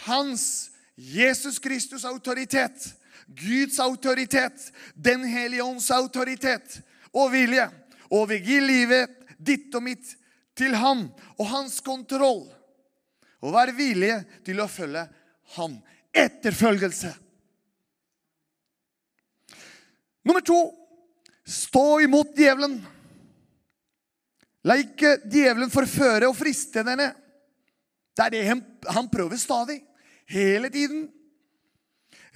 hans 0.06 0.70
Jesus 0.94 1.58
Kristus' 1.58 2.06
autoritet. 2.06 2.94
Guds 3.26 3.78
autoritet. 3.80 4.70
Den 4.94 5.24
hellige 5.24 5.64
ånds 5.64 5.90
autoritet 5.90 6.80
og 7.12 7.32
vilje. 7.34 7.66
Og 8.10 8.28
vi 8.30 8.40
gir 8.44 8.64
livet 8.64 9.10
ditt 9.38 9.74
og 9.74 9.84
mitt 9.86 10.14
til 10.58 10.74
ham 10.78 11.08
og 11.38 11.46
hans 11.50 11.80
kontroll. 11.82 12.44
Og 13.40 13.54
være 13.54 13.74
villige 13.74 14.20
til 14.44 14.60
å 14.60 14.68
følge 14.70 15.06
ham. 15.56 15.78
Etterfølgelse. 16.10 17.14
Nummer 20.26 20.42
to 20.44 20.58
stå 21.50 22.00
imot 22.04 22.36
djevelen. 22.38 22.78
La 24.66 24.76
ikke 24.78 25.16
djevelen 25.24 25.72
forføre 25.72 26.28
og 26.28 26.36
friste 26.36 26.84
denne. 26.86 27.10
Det 28.14 28.26
er 28.26 28.34
det 28.34 28.42
han 28.94 29.08
prøver 29.10 29.40
stadig. 29.40 29.80
Hele 30.30 30.70
tiden. 30.70 31.08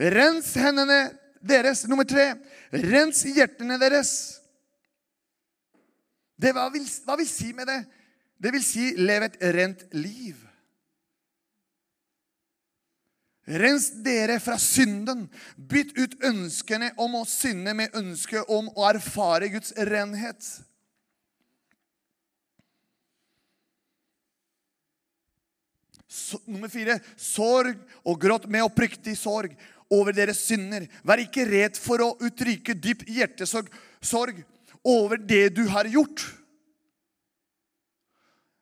Rens 0.00 0.55
hendene 0.59 1.12
deres. 1.44 1.85
Nummer 1.88 2.09
tre. 2.09 2.33
Rens 2.72 3.22
hjertene 3.29 3.79
deres. 3.79 4.14
Det, 6.35 6.50
hva, 6.57 6.66
vil, 6.72 6.87
hva 7.07 7.18
vil 7.20 7.29
si 7.31 7.53
med 7.55 7.68
det? 7.70 7.83
Det 8.40 8.50
vil 8.53 8.64
si 8.66 8.90
lev 8.98 9.29
et 9.29 9.38
rent 9.55 9.85
liv. 9.94 10.40
Rens 13.44 13.90
dere 14.04 14.38
fra 14.40 14.57
synden. 14.61 15.26
Bytt 15.57 15.92
ut 15.98 16.16
ønskene 16.24 16.92
om 17.00 17.18
å 17.20 17.26
synde 17.28 17.74
med 17.76 17.96
ønsket 17.96 18.48
om 18.52 18.70
å 18.72 18.87
erfare 18.88 19.50
Guds 19.52 19.74
renhet. 19.90 20.40
Så, 26.14 26.38
nummer 26.46 26.70
fire 26.70 27.00
sorg 27.18 27.80
og 28.07 28.20
gråt 28.22 28.46
med 28.46 28.64
oppriktig 28.64 29.16
sorg 29.18 29.57
over 29.92 30.14
deres 30.14 30.44
synder. 30.46 30.87
Vær 31.02 31.20
ikke 31.20 31.44
redd 31.48 31.76
for 31.80 32.00
å 32.04 32.14
uttrykke 32.22 32.76
dyp 32.78 33.02
hjertesorg 33.11 33.68
sorg 34.04 34.38
over 34.85 35.18
det 35.18 35.48
du 35.57 35.64
har 35.72 35.88
gjort. 35.90 36.22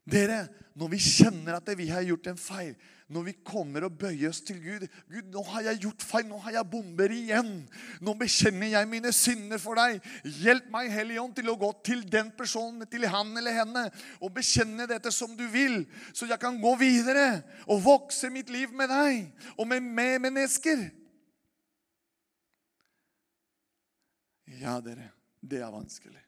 Dere, 0.08 0.46
når 0.74 0.94
vi 0.94 1.02
kjenner 1.04 1.58
at 1.58 1.68
vi 1.78 1.90
har 1.92 2.02
gjort 2.06 2.32
en 2.32 2.40
feil, 2.40 2.72
når 3.12 3.26
vi 3.26 3.34
kommer 3.44 3.84
og 3.86 3.96
bøyer 4.00 4.30
oss 4.30 4.40
til 4.46 4.58
Gud 4.62 4.86
'Gud, 5.10 5.28
nå 5.32 5.42
har 5.50 5.66
jeg 5.68 5.82
gjort 5.84 6.04
feil. 6.04 6.26
Nå 6.28 6.38
har 6.44 6.56
jeg 6.56 6.70
bomber 6.70 7.12
igjen.' 7.12 7.68
'Nå 8.00 8.14
bekjenner 8.18 8.72
jeg 8.72 8.88
mine 8.88 9.12
synder 9.12 9.60
for 9.60 9.76
deg.' 9.76 10.00
'Hjelp 10.24 10.70
meg, 10.72 10.90
Hellige 10.92 11.20
Ånd, 11.20 11.34
til 11.36 11.50
å 11.52 11.58
gå 11.60 11.70
til 11.84 12.02
den 12.08 12.32
personen, 12.38 12.86
til 12.88 13.06
han 13.06 13.36
eller 13.36 13.52
henne' 13.60 13.90
'og 14.20 14.32
bekjenne 14.34 14.88
dette 14.88 15.12
som 15.12 15.36
du 15.36 15.44
vil, 15.52 15.84
så 16.12 16.26
jeg 16.26 16.40
kan 16.40 16.60
gå 16.60 16.74
videre 16.80 17.42
og 17.66 17.84
vokse 17.84 18.30
mitt 18.30 18.50
liv 18.50 18.72
med 18.72 18.88
deg 18.88 19.30
og 19.58 19.68
med 19.68 19.82
medmennesker.' 19.82 20.90
Ja, 24.62 24.80
dere, 24.80 25.10
det 25.40 25.60
er 25.64 25.72
vanskelig. 25.72 26.20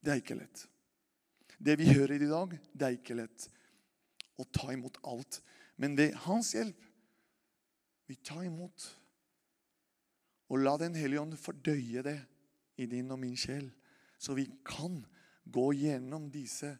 Det 0.00 0.12
er 0.12 0.20
ikke 0.22 0.38
lett. 0.38 0.66
Det 1.60 1.76
vi 1.76 1.92
hører 1.92 2.16
i 2.16 2.28
dag, 2.28 2.54
det 2.72 2.86
er 2.86 2.96
ikke 2.96 3.18
lett 3.18 3.50
å 4.40 4.48
ta 4.54 4.72
imot 4.72 4.98
alt. 5.06 5.40
Men 5.80 5.96
ved 5.98 6.16
hans 6.26 6.54
hjelp 6.56 6.86
vi 8.10 8.16
tar 8.26 8.42
imot. 8.44 8.88
Og 10.50 10.58
la 10.64 10.74
Den 10.80 10.96
hellige 10.98 11.22
ånd 11.22 11.38
fordøye 11.38 12.02
det 12.02 12.18
i 12.80 12.86
din 12.90 13.12
og 13.12 13.20
min 13.22 13.36
sjel, 13.38 13.68
så 14.18 14.34
vi 14.34 14.48
kan 14.66 14.98
gå 15.44 15.70
gjennom 15.78 16.30
disse 16.32 16.72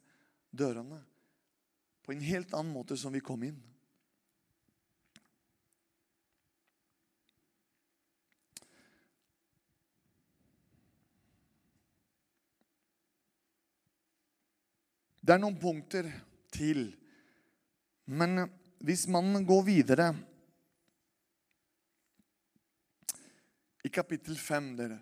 dørene 0.51 0.99
på 2.03 2.15
en 2.15 2.25
helt 2.25 2.55
annen 2.57 2.73
måte 2.75 2.97
som 2.99 3.13
vi 3.15 3.23
kom 3.23 3.45
inn. 3.47 3.61
Det 15.21 15.37
er 15.37 15.43
noen 15.45 15.61
punkter 15.61 16.09
til. 16.51 16.89
Men 18.11 18.49
hvis 18.83 19.07
man 19.13 19.45
går 19.47 19.63
videre 19.69 20.11
I 23.87 23.89
kapittel 23.89 24.37
5, 24.37 24.67
dere 24.77 24.99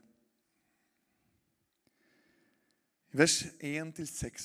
vers 3.18 3.40
1-6. 3.64 4.44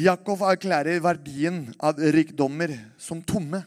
Jakob 0.00 0.44
erklærer 0.46 1.02
verdien 1.02 1.64
av 1.82 1.98
rikdommer 2.14 2.72
som 3.00 3.20
tomme. 3.26 3.60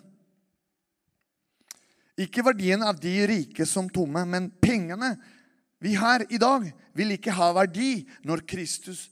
Ikke 2.18 2.46
verdien 2.46 2.82
av 2.86 3.00
de 3.02 3.14
rike 3.28 3.68
som 3.68 3.90
tomme, 3.92 4.24
men 4.26 4.50
pengene 4.64 5.16
vi 5.84 5.98
har 6.00 6.24
i 6.32 6.40
dag, 6.40 6.70
vil 6.96 7.18
ikke 7.18 7.34
ha 7.36 7.50
verdi 7.58 8.06
når 8.24 8.46
Kristus 8.48 9.10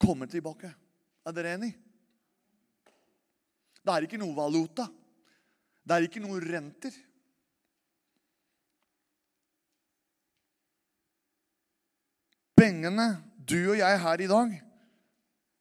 kommer 0.00 0.30
tilbake. 0.30 0.70
Er 1.26 1.34
dere 1.36 1.58
enig? 1.58 1.74
Det 3.86 3.94
er 3.94 4.06
ikke 4.08 4.18
noe 4.18 4.34
valuta. 4.34 4.88
Det 5.86 5.94
er 5.94 6.06
ikke 6.08 6.22
noe 6.24 6.40
renter. 6.42 6.94
Pengene 12.56 13.06
du 13.46 13.60
og 13.70 13.78
jeg 13.78 14.00
her 14.02 14.22
i 14.24 14.30
dag, 14.30 14.54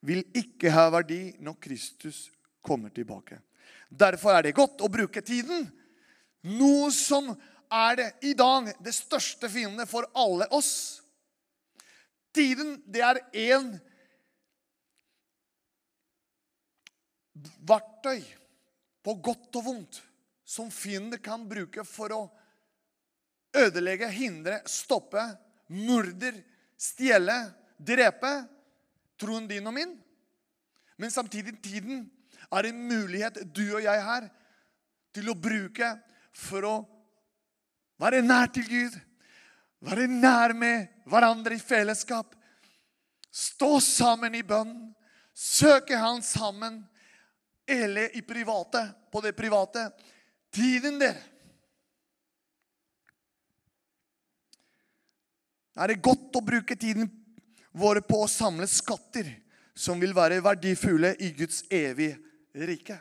vil 0.06 0.24
ikke 0.38 0.72
ha 0.74 0.88
verdi 0.94 1.36
når 1.44 1.58
Kristus 1.62 2.26
kommer 2.66 2.90
tilbake. 2.94 3.38
Derfor 3.90 4.34
er 4.34 4.48
det 4.48 4.58
godt 4.58 4.82
å 4.82 4.90
bruke 4.90 5.22
tiden. 5.26 5.68
Noe 6.50 6.90
som 6.94 7.30
er 7.74 7.98
det 8.00 8.10
i 8.30 8.34
dag 8.38 8.72
det 8.82 8.94
største 8.96 9.50
fiendet 9.50 9.90
for 9.90 10.08
alle 10.18 10.48
oss. 10.54 11.02
Tiden, 12.34 12.80
det 12.86 13.06
er 13.06 13.22
én 13.34 13.76
verktøy 17.68 18.24
på 19.06 19.16
godt 19.24 19.60
og 19.60 19.66
vondt 19.66 20.02
som 20.46 20.72
fiender 20.72 21.20
kan 21.22 21.44
bruke 21.50 21.84
for 21.88 22.14
å 22.14 22.22
ødelegge, 23.56 24.08
hindre, 24.12 24.60
stoppe, 24.70 25.22
murder, 25.72 26.38
stjele, 26.78 27.38
drepe 27.78 28.32
troen 29.20 29.48
din 29.50 29.68
og 29.68 29.76
min. 29.76 29.96
Men 31.00 31.12
samtidig 31.12 31.58
tiden 31.64 32.06
er 32.52 32.70
en 32.70 32.82
mulighet 32.88 33.42
du 33.56 33.64
og 33.76 33.84
jeg 33.84 34.04
har 34.06 34.28
til 35.16 35.32
å 35.32 35.40
bruke 35.40 35.96
for 36.36 36.68
å 36.68 36.76
være 38.02 38.22
nær 38.24 38.52
til 38.54 38.68
Gud. 38.70 38.98
Være 39.86 40.08
nær 40.12 40.54
med 40.58 40.90
hverandre 41.08 41.56
i 41.56 41.64
fellesskap. 41.64 42.36
Stå 43.32 43.78
sammen 43.84 44.36
i 44.36 44.44
bønn. 44.46 44.76
Søke 45.36 45.98
Han 46.00 46.22
sammen. 46.24 46.84
Eller 47.68 48.18
i 48.18 48.22
private, 48.22 48.84
på 49.12 49.22
det 49.22 49.34
private. 49.34 49.90
Tiden, 50.54 51.00
der. 51.00 51.18
Er 55.76 55.92
det 55.92 56.04
godt 56.04 56.38
å 56.38 56.44
bruke 56.46 56.78
tiden 56.80 57.10
vår 57.76 58.00
på 58.08 58.22
å 58.24 58.30
samle 58.32 58.68
skatter 58.70 59.28
som 59.76 60.00
vil 60.00 60.16
være 60.16 60.40
verdifulle 60.44 61.16
i 61.20 61.34
Guds 61.36 61.64
evige 61.70 62.16
rike. 62.56 62.98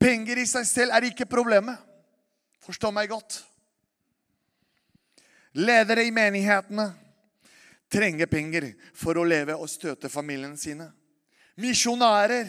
Penger 0.00 0.40
i 0.40 0.46
seg 0.48 0.64
selv 0.68 0.96
er 0.96 1.08
ikke 1.10 1.28
problemet. 1.28 1.76
Forstå 2.64 2.90
meg 2.92 3.10
godt. 3.12 3.42
Ledere 5.56 6.04
i 6.04 6.12
menighetene 6.12 6.88
trenger 7.92 8.28
penger 8.28 8.70
for 8.96 9.16
å 9.16 9.24
leve 9.24 9.54
og 9.56 9.70
støte 9.70 10.10
familiene 10.12 10.58
sine. 10.60 10.88
Misjonærer 11.60 12.48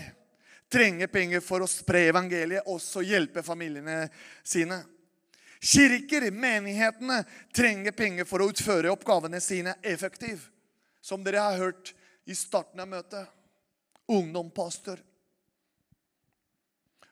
trenger 0.72 1.08
penger 1.08 1.42
for 1.44 1.64
å 1.64 1.70
spre 1.70 2.08
evangeliet, 2.12 2.68
også 2.68 3.04
hjelpe 3.06 3.44
familiene 3.46 4.06
sine. 4.44 4.82
Kirker, 5.64 6.30
menighetene, 6.32 7.24
trenger 7.56 7.96
penger 7.98 8.28
for 8.30 8.44
å 8.44 8.50
utføre 8.52 8.92
oppgavene 8.94 9.42
sine 9.42 9.76
effektivt. 9.82 10.52
Som 11.02 11.24
dere 11.24 11.40
har 11.42 11.58
hørt 11.58 11.94
i 12.28 12.36
starten 12.36 12.82
av 12.84 12.90
møtet. 12.92 13.30
Ungdompastor. 14.12 15.00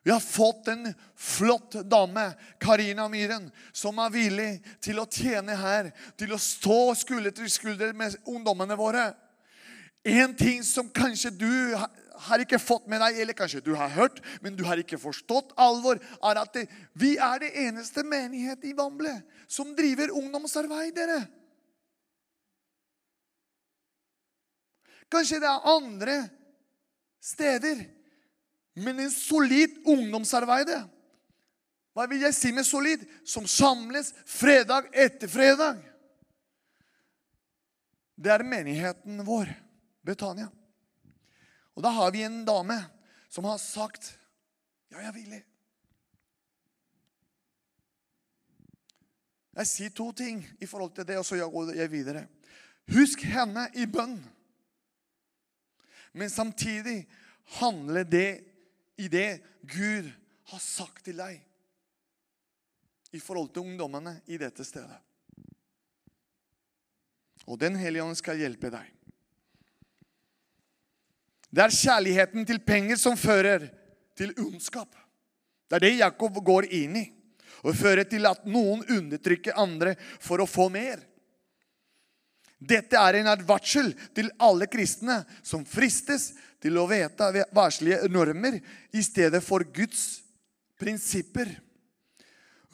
Vi 0.05 0.11
har 0.11 0.19
fått 0.19 0.67
en 0.67 0.93
flott 1.17 1.71
dame, 1.89 2.27
Karina 2.61 3.07
Myhren, 3.09 3.47
som 3.73 3.97
er 4.03 4.11
villig 4.13 4.49
til 4.83 4.99
å 5.01 5.07
tjene 5.09 5.55
her. 5.57 5.89
Til 6.13 6.35
å 6.35 6.41
stå 6.41 6.93
skulder 6.99 7.33
til 7.33 7.49
skulder 7.49 7.95
med 7.97 8.13
ungdommene 8.29 8.77
våre. 8.77 9.07
En 10.05 10.35
ting 10.37 10.61
som 10.63 10.91
kanskje 10.93 11.31
du 11.33 11.49
har 12.27 12.41
ikke 12.43 12.59
fått 12.61 12.87
med 12.91 13.01
deg, 13.03 13.19
eller 13.21 13.37
kanskje 13.37 13.63
du 13.63 13.73
har 13.77 13.91
hørt, 13.93 14.21
men 14.41 14.55
du 14.57 14.63
har 14.67 14.79
ikke 14.81 14.99
forstått 15.01 15.53
alvor, 15.61 15.99
er 15.99 16.41
at 16.41 16.53
det, 16.55 16.65
vi 16.93 17.15
er 17.21 17.41
det 17.43 17.51
eneste 17.65 18.03
menighet 18.07 18.63
i 18.67 18.73
Vamble 18.77 19.13
som 19.47 19.75
driver 19.77 20.13
ungdomsarbeidere. 20.15 21.19
Kanskje 25.11 25.39
det 25.43 25.49
er 25.49 25.69
andre 25.69 26.17
steder. 27.21 27.85
Men 28.75 28.99
en 28.99 29.11
solid 29.11 29.77
ungdomsarbeid 29.87 30.73
Hva 31.95 32.03
vil 32.11 32.25
jeg 32.25 32.35
si 32.35 32.51
med 32.51 32.67
solid? 32.67 33.05
Som 33.23 33.47
samles 33.47 34.11
fredag 34.27 34.89
etter 34.91 35.31
fredag. 35.31 35.79
Det 38.15 38.31
er 38.31 38.43
menigheten 38.47 39.21
vår, 39.27 39.47
Betania. 40.03 40.49
Og 41.75 41.83
da 41.83 41.91
har 41.91 42.13
vi 42.15 42.23
en 42.23 42.43
dame 42.47 42.77
som 43.29 43.47
har 43.49 43.59
sagt 43.61 44.13
Ja, 44.91 45.01
jeg 45.01 45.09
er 45.09 45.15
villig. 45.15 45.41
Jeg 49.55 49.67
sier 49.67 49.91
to 49.95 50.09
ting 50.15 50.41
i 50.59 50.67
forhold 50.67 50.93
til 50.95 51.07
det, 51.07 51.17
og 51.19 51.25
så 51.25 51.39
går 51.39 51.73
jeg 51.75 51.91
videre. 51.91 52.25
Husk 52.91 53.23
henne 53.27 53.65
i 53.75 53.87
bønn. 53.89 54.17
Men 56.15 56.31
samtidig 56.31 57.01
handle 57.59 58.03
det 58.07 58.29
i 58.99 59.07
det 59.11 59.41
Gud 59.67 60.11
har 60.51 60.61
sagt 60.63 61.03
til 61.07 61.19
deg 61.19 61.41
i 63.15 63.19
forhold 63.19 63.51
til 63.55 63.65
ungdommene 63.65 64.19
i 64.27 64.39
dette 64.39 64.63
stedet. 64.67 64.99
Og 67.45 67.59
Den 67.59 67.75
hellige 67.79 68.03
ånd 68.03 68.17
skal 68.19 68.39
hjelpe 68.39 68.71
deg. 68.73 68.94
Det 71.55 71.63
er 71.63 71.71
kjærligheten 71.71 72.43
til 72.47 72.59
penger 72.67 72.99
som 72.99 73.15
fører 73.15 73.69
til 74.17 74.33
ondskap. 74.43 74.89
Det 75.69 75.77
er 75.77 75.85
det 75.85 75.93
Jakob 76.01 76.41
går 76.43 76.67
inn 76.75 76.97
i. 76.99 77.05
Og 77.63 77.77
fører 77.79 78.03
til 78.05 78.27
at 78.27 78.43
noen 78.45 78.83
undertrykker 78.91 79.55
andre 79.57 79.95
for 80.21 80.43
å 80.43 80.49
få 80.49 80.67
mer. 80.73 80.99
Dette 82.59 82.99
er 82.99 83.19
en 83.19 83.31
advarsel 83.31 83.93
til 84.15 84.29
alle 84.43 84.67
kristne 84.71 85.21
som 85.45 85.63
fristes 85.67 86.33
til 86.61 86.77
å 86.79 86.85
vedta 86.89 87.31
varslige 87.55 88.09
normer 88.11 88.59
i 88.91 89.03
stedet 89.05 89.41
for 89.43 89.63
Guds 89.75 90.05
prinsipper. 90.79 91.49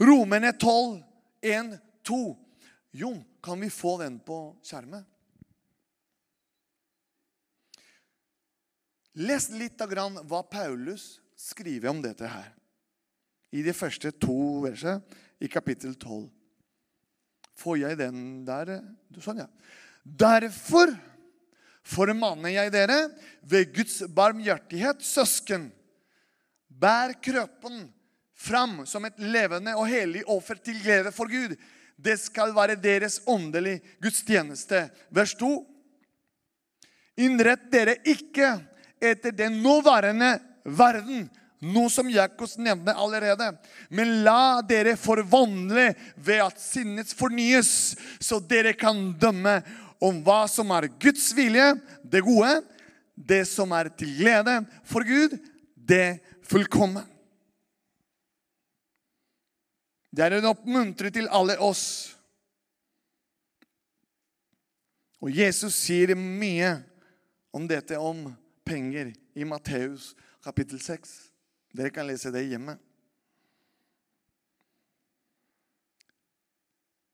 Romerne 0.01 0.53
12, 0.57 1.01
1, 1.45 1.73
2. 2.07 2.21
Jon, 2.97 3.21
kan 3.43 3.61
vi 3.61 3.69
få 3.69 3.99
den 4.01 4.19
på 4.25 4.43
skjermen? 4.65 5.05
Les 9.19 9.49
litt 9.51 9.81
av 9.83 9.91
grann 9.91 10.19
hva 10.29 10.39
Paulus 10.47 11.19
skriver 11.35 11.91
om 11.91 11.99
dette 12.03 12.27
her. 12.27 12.51
I 13.51 13.63
de 13.65 13.73
første 13.75 14.13
to 14.15 14.61
versene 14.63 15.01
i 15.41 15.49
kapittel 15.51 15.97
12. 15.97 16.29
Får 17.59 17.81
jeg 17.81 17.97
den 17.99 18.19
der? 18.47 18.77
Sånn, 19.19 19.43
ja. 19.43 19.49
Derfor 20.03 20.93
formanner 21.83 22.53
jeg 22.53 22.71
dere 22.73 22.97
ved 23.41 23.73
Guds 23.75 23.99
barmhjertighet, 24.15 25.03
søsken, 25.03 25.67
bær 26.69 27.13
kroppen 27.21 27.83
fram 28.41 28.81
som 28.89 29.05
et 29.05 29.19
levende 29.21 29.75
og 29.77 29.89
hellig 29.91 30.23
offer 30.29 30.61
til 30.63 30.79
glede 30.81 31.11
for 31.13 31.29
Gud. 31.29 31.57
Det 32.01 32.15
skal 32.17 32.55
være 32.55 32.79
deres 32.81 33.19
åndelige 33.29 33.83
gudstjeneste. 34.01 34.87
Vers 35.13 35.35
2. 35.37 35.51
Innrett 37.21 37.67
dere 37.73 37.99
ikke 38.07 38.55
etter 39.01 39.33
den 39.35 39.59
nåværende 39.63 40.35
verden, 40.63 41.27
noe 41.61 41.89
som 41.93 42.09
Jakobs 42.09 42.57
nevner 42.57 42.97
allerede. 42.97 43.51
Men 43.89 44.21
la 44.25 44.61
dere 44.65 44.95
forvandle 44.97 45.91
ved 46.15 46.41
at 46.45 46.61
sinnet 46.61 47.13
fornyes, 47.13 47.95
så 48.21 48.39
dere 48.39 48.73
kan 48.77 49.11
dømme 49.21 49.59
om 50.01 50.23
hva 50.25 50.43
som 50.49 50.73
er 50.73 50.89
Guds 51.01 51.29
vilje, 51.37 51.75
det 52.01 52.23
gode, 52.25 52.61
det 53.15 53.43
som 53.49 53.73
er 53.77 53.91
til 53.93 54.15
glede 54.17 54.61
for 54.87 55.05
Gud, 55.05 55.37
det 55.75 56.21
fullkomne. 56.49 57.05
Det 60.11 60.25
er 60.25 60.39
en 60.39 60.49
oppmuntre 60.49 61.11
til 61.13 61.29
alle 61.31 61.55
oss. 61.63 61.85
Og 65.21 65.29
Jesus 65.31 65.77
sier 65.77 66.17
mye 66.17 66.73
om 67.55 67.67
dette 67.69 67.95
om 68.01 68.25
penger 68.71 69.13
i 69.33 69.45
Matteus 69.45 70.15
kapittel 70.43 70.79
6. 70.79 71.09
Dere 71.75 71.91
kan 71.91 72.07
lese 72.07 72.31
det 72.31 72.45
hjemme. 72.47 72.77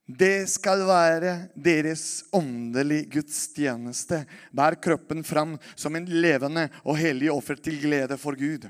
Det 0.08 0.46
skal 0.48 0.86
være 0.88 1.32
deres 1.58 2.04
åndelige 2.32 3.10
gudstjeneste. 3.18 4.22
Bær 4.56 4.78
kroppen 4.80 5.26
fram 5.26 5.58
som 5.76 5.98
en 5.98 6.06
levende 6.06 6.68
og 6.86 7.00
hellig 7.02 7.34
offer 7.34 7.58
til 7.60 7.82
glede 7.82 8.20
for 8.22 8.38
Gud. 8.38 8.70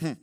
Hm. 0.00 0.14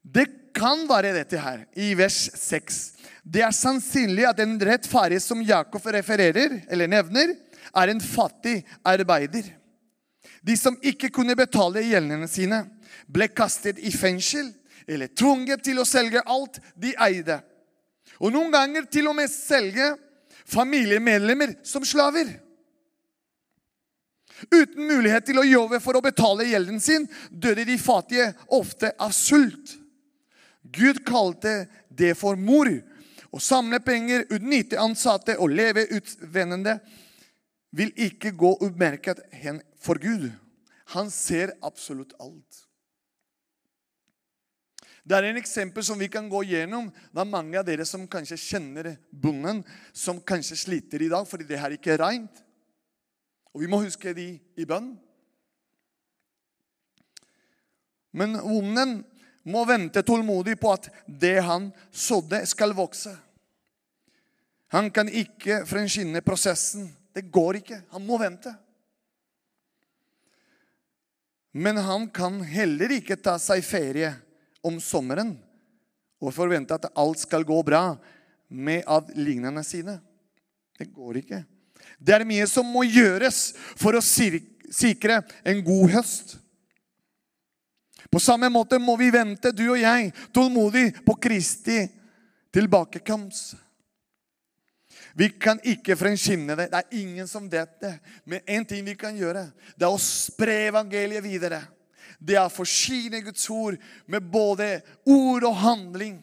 Det 0.00 0.28
kan 0.54 0.84
være 0.88 1.16
dette 1.16 1.40
her, 1.40 1.64
i 1.72 1.94
vers 1.96 2.26
6. 2.36 2.80
Det 3.24 3.42
er 3.44 3.54
sannsynlig 3.54 4.28
at 4.28 4.38
den 4.38 4.58
rettferdige 4.60 5.24
som 5.24 5.42
Jakob 5.42 5.84
refererer, 5.86 6.60
eller 6.68 6.90
nevner, 6.90 7.34
er 7.76 7.92
en 7.92 8.00
fattig 8.00 8.60
arbeider. 8.86 9.46
De 10.42 10.56
som 10.56 10.78
ikke 10.82 11.10
kunne 11.12 11.36
betale 11.36 11.82
gjeldene 11.84 12.28
sine, 12.30 12.64
ble 13.06 13.28
kastet 13.32 13.78
i 13.78 13.92
fengsel 13.92 14.52
eller 14.90 15.10
tvunget 15.14 15.62
til 15.64 15.80
å 15.80 15.88
selge 15.88 16.22
alt 16.26 16.58
de 16.80 16.94
eide. 16.98 17.40
Og 18.20 18.32
noen 18.34 18.52
ganger 18.52 18.88
til 18.90 19.08
og 19.10 19.16
med 19.16 19.30
selge 19.32 19.92
familiemedlemmer 20.50 21.54
som 21.66 21.84
slaver. 21.86 22.32
Uten 24.48 24.86
mulighet 24.88 25.26
til 25.28 25.40
å 25.40 25.46
jobbe 25.46 25.80
for 25.84 25.96
å 25.96 26.04
betale 26.04 26.48
gjelden 26.48 26.80
sin 26.80 27.04
døde 27.30 27.66
de 27.68 27.76
fattige 27.80 28.30
ofte 28.56 28.94
av 28.98 29.12
sult. 29.16 29.76
Gud 30.64 31.02
kalte 31.06 31.66
det 31.88 32.14
for 32.18 32.40
mor. 32.40 32.70
Å 33.30 33.38
samle 33.38 33.78
penger, 33.84 34.24
utnytte 34.32 34.80
ansatte 34.80 35.36
og 35.38 35.52
leve 35.54 35.84
utvendende 35.94 36.80
vil 37.70 37.92
ikke 37.98 38.32
gå 38.34 38.56
umerket 38.64 39.22
hen 39.32 39.60
for 39.78 40.00
Gud. 40.02 40.30
Han 40.94 41.10
ser 41.10 41.54
absolutt 41.62 42.14
alt. 42.18 42.66
Det 45.06 45.16
er 45.16 45.30
en 45.30 45.40
eksempel 45.40 45.84
som 45.84 45.98
vi 45.98 46.10
kan 46.12 46.28
gå 46.30 46.42
gjennom. 46.50 46.90
Det 46.90 47.22
er 47.22 47.28
mange 47.28 47.58
av 47.58 47.64
dere 47.66 47.86
som 47.88 48.08
kanskje 48.10 48.38
kjenner 48.38 48.92
bonden, 49.10 49.62
som 49.96 50.20
kanskje 50.20 50.58
sliter 50.60 51.02
i 51.02 51.08
dag 51.10 51.26
fordi 51.28 51.48
det 51.48 51.60
her 51.60 51.74
ikke 51.74 51.94
er 51.94 52.02
rent. 52.04 52.42
Og 53.54 53.64
vi 53.64 53.70
må 53.70 53.80
huske 53.82 54.12
de 54.14 54.34
i 54.38 54.66
bønn. 54.68 54.92
Men 58.12 58.36
bonden 58.42 59.00
må 59.50 59.64
vente 59.64 60.02
tålmodig 60.06 60.58
på 60.60 60.74
at 60.74 60.90
det 61.06 61.38
han 61.46 61.70
sådde, 61.90 62.44
skal 62.46 62.74
vokse. 62.76 63.14
Han 64.70 64.90
kan 64.94 65.08
ikke 65.08 65.64
fremskynde 65.66 66.22
prosessen. 66.22 66.90
Det 67.20 67.28
går 67.28 67.58
ikke. 67.58 67.82
Han 67.92 68.04
må 68.08 68.16
vente. 68.16 68.54
Men 71.52 71.76
han 71.76 72.06
kan 72.08 72.38
heller 72.46 72.94
ikke 72.96 73.18
ta 73.20 73.34
seg 73.42 73.60
ferie 73.66 74.14
om 74.64 74.78
sommeren 74.80 75.34
og 76.20 76.32
forvente 76.32 76.78
at 76.78 76.88
alt 76.96 77.20
skal 77.20 77.44
gå 77.44 77.58
bra 77.66 77.98
med 78.48 78.88
avlignerne 78.88 79.60
sine. 79.66 79.98
Det 80.80 80.88
går 80.94 81.20
ikke. 81.20 81.42
Det 82.00 82.16
er 82.16 82.24
mye 82.24 82.46
som 82.48 82.64
må 82.72 82.86
gjøres 82.88 83.50
for 83.76 83.98
å 83.98 84.00
sikre 84.00 85.20
en 85.44 85.60
god 85.66 85.96
høst. 85.98 86.38
På 88.08 88.22
samme 88.22 88.48
måte 88.48 88.80
må 88.80 88.96
vi 88.96 89.10
vente, 89.12 89.52
du 89.52 89.66
og 89.74 89.82
jeg, 89.82 90.14
tålmodig 90.32 90.88
på 91.04 91.20
Kristi 91.20 91.82
tilbakekomst. 92.54 93.58
Vi 95.20 95.28
kan 95.36 95.58
ikke 95.68 95.98
fremskynde 96.00 96.54
det. 96.56 96.70
Det 96.72 96.78
er 96.78 96.96
ingen 97.02 97.28
som 97.28 97.48
vet 97.52 97.74
det. 97.82 97.92
Men 98.24 98.40
én 98.48 98.64
ting 98.64 98.86
vi 98.86 98.94
kan 98.96 99.16
gjøre, 99.16 99.50
det 99.76 99.84
er 99.84 99.92
å 99.92 100.00
spre 100.00 100.54
evangeliet 100.70 101.24
videre. 101.24 101.60
Det 102.16 102.38
er 102.38 102.46
å 102.46 102.52
forsyne 102.52 103.20
Guds 103.26 103.44
ord 103.52 103.76
med 104.08 104.24
både 104.32 104.78
ord 105.04 105.44
og 105.44 105.58
handling. 105.60 106.14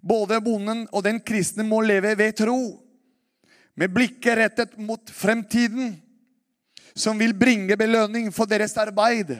Både 0.00 0.38
bonden 0.40 0.86
og 0.94 1.02
den 1.04 1.18
kristne 1.18 1.66
må 1.66 1.82
leve 1.84 2.14
ved 2.16 2.38
tro, 2.38 2.60
med 3.74 3.92
blikket 3.92 4.38
rettet 4.38 4.78
mot 4.78 5.10
fremtiden 5.14 5.96
som 6.94 7.18
vil 7.18 7.34
bringe 7.36 7.76
belønning 7.80 8.30
for 8.34 8.46
deres 8.50 8.76
arbeid. 8.78 9.34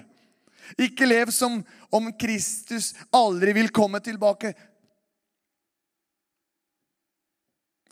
Ikke 0.78 1.06
lev 1.06 1.32
som 1.34 1.60
om 1.90 2.10
Kristus 2.18 2.92
aldri 3.14 3.54
vil 3.56 3.72
komme 3.74 4.02
tilbake. 4.04 4.52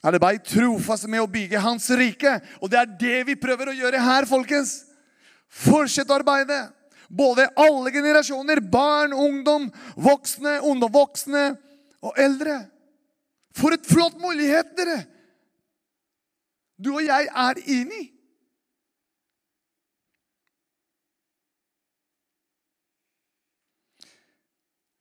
Arbeid 0.08 0.44
trofast 0.46 1.08
med 1.10 1.20
å 1.20 1.28
bygge 1.30 1.60
Hans 1.60 1.88
rike. 1.98 2.38
Og 2.62 2.70
det 2.72 2.80
er 2.80 2.96
det 3.00 3.18
vi 3.28 3.36
prøver 3.40 3.72
å 3.72 3.76
gjøre 3.76 4.00
her, 4.00 4.28
folkens. 4.30 4.80
Fortsett 5.48 6.08
å 6.08 6.18
arbeide. 6.18 6.68
Både 7.08 7.48
alle 7.56 7.92
generasjoner, 7.92 8.60
barn, 8.60 9.14
ungdom, 9.16 9.68
voksne, 9.96 10.58
ungdom, 10.64 10.92
voksne 10.92 11.44
og 12.04 12.20
eldre. 12.20 12.60
For 13.56 13.74
et 13.74 13.88
flott 13.88 14.18
mulighet, 14.20 14.74
dere! 14.78 15.00
Du 16.78 16.92
og 16.94 17.02
jeg 17.02 17.26
er 17.26 17.58
inni. 17.66 18.04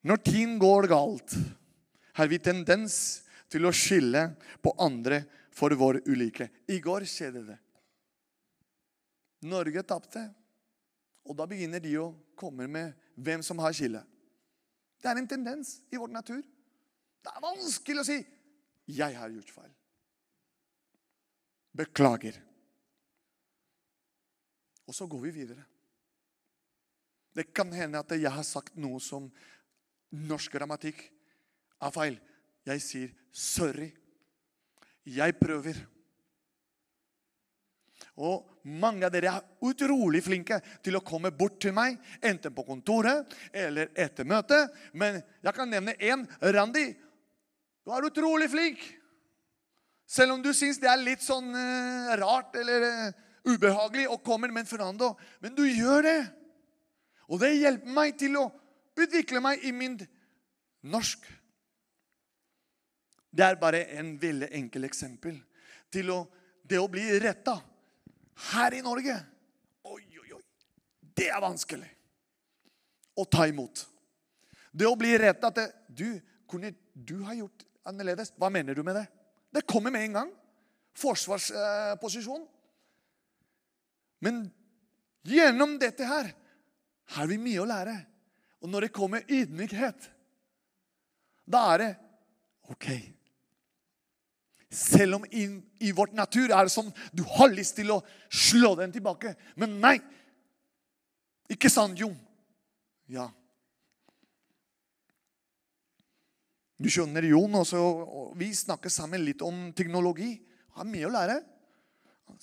Når 0.08 0.24
ting 0.24 0.56
går 0.62 0.88
galt, 0.90 1.36
har 2.18 2.30
vi 2.32 2.40
tendens 2.42 3.27
til 3.52 3.68
å 3.68 3.74
skylde 3.76 4.24
på 4.64 4.74
andre 4.84 5.22
for 5.56 5.74
vår 5.78 6.02
ulykke. 6.08 6.50
I 6.70 6.80
går 6.84 7.06
skjedde 7.10 7.46
det. 7.48 7.58
Norge 9.48 9.84
tapte. 9.88 10.24
Og 11.28 11.36
da 11.38 11.48
begynner 11.50 11.82
de 11.84 11.94
å 12.00 12.12
komme 12.40 12.68
med 12.72 12.94
hvem 13.16 13.44
som 13.44 13.60
har 13.60 13.76
skylda. 13.76 14.04
Det 14.98 15.10
er 15.12 15.20
en 15.20 15.30
tendens 15.30 15.78
i 15.92 16.00
vår 16.00 16.12
natur. 16.14 16.42
Det 17.22 17.34
er 17.34 17.44
vanskelig 17.44 18.02
å 18.02 18.08
si 18.08 18.26
'Jeg 18.88 19.16
har 19.16 19.30
gjort 19.30 19.52
feil'. 19.52 19.76
Beklager. 21.76 22.42
Og 24.88 24.96
så 24.96 25.06
går 25.06 25.22
vi 25.22 25.32
videre. 25.32 25.66
Det 27.36 27.54
kan 27.54 27.72
hende 27.72 28.00
at 28.00 28.12
jeg 28.12 28.32
har 28.32 28.44
sagt 28.44 28.78
noe 28.78 29.00
som 29.00 29.32
norsk 30.10 30.52
grammatikk 30.52 31.04
er 31.82 31.92
feil. 31.92 32.20
Jeg 32.68 32.82
sier 32.84 33.10
'sorry'. 33.32 33.94
Jeg 35.06 35.40
prøver. 35.40 35.78
Og 38.18 38.60
mange 38.64 39.06
av 39.06 39.14
dere 39.14 39.32
er 39.38 39.46
utrolig 39.64 40.24
flinke 40.26 40.58
til 40.84 40.98
å 40.98 41.04
komme 41.06 41.32
bort 41.32 41.60
til 41.64 41.76
meg, 41.78 42.00
enten 42.20 42.54
på 42.54 42.66
kontoret 42.68 43.36
eller 43.54 43.92
etter 43.96 44.28
møtet. 44.28 44.74
Men 44.94 45.22
jeg 45.44 45.54
kan 45.54 45.70
nevne 45.70 45.96
én. 46.02 46.26
Randi, 46.42 46.90
du 47.86 47.94
er 47.94 48.10
utrolig 48.10 48.50
flink. 48.52 48.82
Selv 50.08 50.34
om 50.34 50.44
du 50.44 50.50
syns 50.56 50.80
det 50.82 50.90
er 50.90 51.00
litt 51.04 51.24
sånn 51.24 51.52
uh, 51.54 52.16
rart 52.20 52.56
eller 52.60 52.84
uh, 52.88 53.16
ubehagelig 53.48 54.08
å 54.12 54.20
komme 54.24 54.50
med 54.50 54.66
en 54.66 54.70
Fernando. 54.70 55.14
Men 55.44 55.56
du 55.56 55.64
gjør 55.68 56.08
det. 56.08 56.20
Og 57.28 57.42
det 57.44 57.58
hjelper 57.58 57.96
meg 57.96 58.16
til 58.20 58.40
å 58.40 58.48
utvikle 58.98 59.44
meg 59.44 59.64
i 59.68 59.74
min 59.76 60.00
norsk. 60.88 61.22
Det 63.30 63.46
er 63.46 63.60
bare 63.60 63.84
en 64.00 64.16
veldig 64.20 64.50
enkel 64.56 64.88
eksempel 64.88 65.38
til 65.94 66.12
å, 66.14 66.22
det 66.64 66.80
å 66.80 66.90
bli 66.92 67.06
retta 67.22 67.58
her 68.52 68.78
i 68.78 68.84
Norge. 68.86 69.16
Oi, 69.88 70.04
oi, 70.22 70.32
oi. 70.38 70.42
Det 71.18 71.30
er 71.32 71.44
vanskelig 71.44 71.90
å 73.18 73.26
ta 73.26 73.48
imot. 73.50 73.86
Det 74.72 74.88
å 74.88 74.98
bli 75.00 75.16
retta 75.20 75.52
til 75.56 75.72
du, 75.88 76.10
kunne 76.50 76.74
du 76.94 77.18
ha 77.26 77.36
gjort 77.36 77.66
annerledes? 77.88 78.34
Hva 78.38 78.52
mener 78.54 78.78
du 78.78 78.84
med 78.86 79.00
det? 79.00 79.08
Det 79.54 79.66
kommer 79.70 79.94
med 79.94 80.06
en 80.06 80.20
gang. 80.20 80.34
Forsvarsposisjon. 80.98 82.46
Men 84.24 84.48
gjennom 85.28 85.78
dette 85.82 86.06
her 86.08 86.32
har 87.16 87.30
vi 87.30 87.40
mye 87.42 87.64
å 87.64 87.70
lære. 87.70 87.96
Og 88.62 88.72
når 88.72 88.88
det 88.88 88.96
kommer 88.96 89.26
ydmykhet, 89.30 90.10
da 91.48 91.62
er 91.74 91.84
det 91.84 91.92
OK. 92.74 92.88
Selv 94.74 95.16
om 95.16 95.26
i, 95.32 95.48
i, 95.80 95.94
vårt 95.96 96.16
natur 96.16 96.52
er 96.52 96.68
det 96.68 96.74
sånn 96.74 96.90
du 97.16 97.24
har 97.38 97.52
lyst 97.54 97.78
til 97.78 97.94
å 97.94 98.02
slå 98.28 98.74
den 98.80 98.92
tilbake. 98.92 99.34
Men 99.56 99.78
nei! 99.84 99.96
Ikke 101.52 101.72
sant, 101.72 101.96
Jon? 102.00 102.18
Ja. 103.08 103.30
Du 106.78 106.90
skjønner 106.92 107.26
Jon 107.26 107.56
også, 107.58 107.80
og 107.80 108.34
Vi 108.38 108.52
snakker 108.54 108.92
sammen 108.92 109.24
litt 109.24 109.42
om 109.46 109.70
teknologi. 109.78 110.34
Han 110.76 110.84
har 110.84 110.92
mye 110.92 111.08
å 111.08 111.14
lære. 111.16 111.38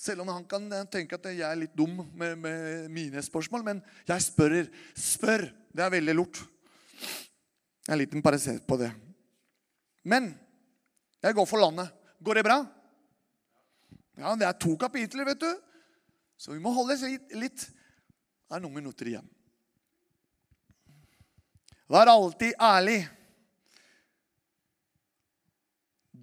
Selv 0.00 0.24
om 0.24 0.30
han 0.32 0.46
kan 0.48 0.64
tenke 0.90 1.18
at 1.18 1.28
jeg 1.28 1.44
er 1.44 1.58
litt 1.60 1.74
dum 1.76 2.00
med, 2.16 2.38
med 2.40 2.88
mine 2.90 3.22
spørsmål. 3.22 3.66
Men 3.66 3.82
jeg 4.08 4.24
spør. 4.24 4.56
Spør! 4.96 5.44
Det 5.74 5.84
er 5.84 5.92
veldig 5.92 6.16
lurt. 6.16 6.40
En 7.84 8.00
liten 8.00 8.24
parentes 8.24 8.64
på 8.64 8.78
det. 8.80 8.88
Men 10.08 10.32
jeg 11.20 11.36
går 11.36 11.46
for 11.48 11.60
landet. 11.60 11.92
Går 12.24 12.34
det 12.34 12.42
bra? 12.46 12.58
Ja, 14.16 14.32
det 14.38 14.46
er 14.46 14.56
to 14.56 14.76
kapitler, 14.80 15.26
vet 15.28 15.42
du. 15.42 15.50
Så 16.40 16.54
vi 16.54 16.62
må 16.62 16.72
holde 16.72 16.96
oss 16.96 17.02
litt. 17.36 17.66
Det 18.48 18.56
er 18.56 18.62
noen 18.64 18.78
minutter 18.78 19.10
igjen. 19.10 19.26
Vær 21.90 22.08
alltid 22.08 22.56
ærlig. 22.62 23.02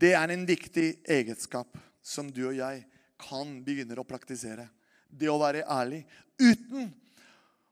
Det 0.01 0.15
er 0.17 0.33
en 0.33 0.47
viktig 0.49 0.87
egenskap 1.05 1.77
som 2.01 2.31
du 2.33 2.47
og 2.47 2.57
jeg 2.57 2.81
kan 3.21 3.53
begynne 3.61 3.99
å 4.01 4.07
praktisere. 4.07 4.65
Det 5.05 5.29
å 5.29 5.37
være 5.37 5.67
ærlig 5.69 6.01
uten 6.41 6.89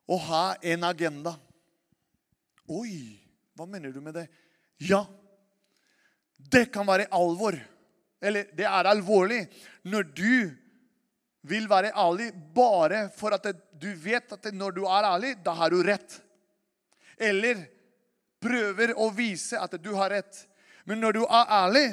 å 0.06 0.20
ha 0.28 0.44
en 0.62 0.86
agenda. 0.86 1.34
Oi, 2.70 3.18
hva 3.58 3.66
mener 3.66 3.96
du 3.96 4.04
med 4.06 4.20
det? 4.20 4.28
Ja, 4.86 5.02
det 6.38 6.68
kan 6.74 6.86
være 6.86 7.10
alvor. 7.16 7.58
Eller 8.22 8.50
det 8.56 8.68
er 8.68 8.90
alvorlig 8.90 9.46
når 9.88 10.10
du 10.16 10.52
vil 11.50 11.70
være 11.72 11.94
ærlig 11.96 12.34
bare 12.56 13.06
for 13.16 13.34
at 13.36 13.48
du 13.80 13.88
vet 14.04 14.34
at 14.36 14.50
når 14.54 14.76
du 14.76 14.84
er 14.84 15.08
ærlig, 15.08 15.38
da 15.46 15.56
har 15.56 15.72
du 15.72 15.80
rett. 15.84 16.20
Eller 17.18 17.64
prøver 18.44 18.94
å 19.00 19.10
vise 19.16 19.60
at 19.60 19.76
du 19.80 19.94
har 19.96 20.12
rett. 20.12 20.46
Men 20.88 21.00
når 21.04 21.20
du 21.20 21.24
er 21.24 21.56
ærlig, 21.64 21.88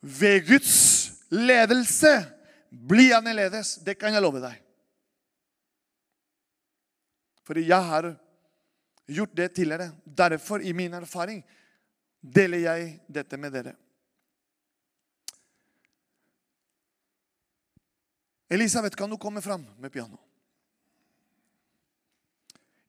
ved 0.00 0.46
Guds 0.48 1.12
ledelse, 1.28 2.24
blir 2.70 3.14
annerledes. 3.18 3.76
Det 3.84 3.98
kan 4.00 4.14
jeg 4.14 4.22
love 4.22 4.40
deg. 4.42 4.56
Fordi 7.44 7.66
jeg 7.68 7.88
har 7.90 8.08
gjort 9.10 9.36
det 9.36 9.48
tidligere. 9.54 9.90
Derfor, 10.04 10.62
i 10.62 10.72
min 10.72 10.94
erfaring, 10.94 11.42
deler 12.20 12.64
jeg 12.64 12.90
dette 13.08 13.36
med 13.40 13.52
dere. 13.52 13.74
Elisabeth, 18.50 18.96
kan 18.96 19.10
du 19.10 19.16
komme 19.18 19.42
fram 19.42 19.62
med 19.78 19.92
piano? 19.92 20.18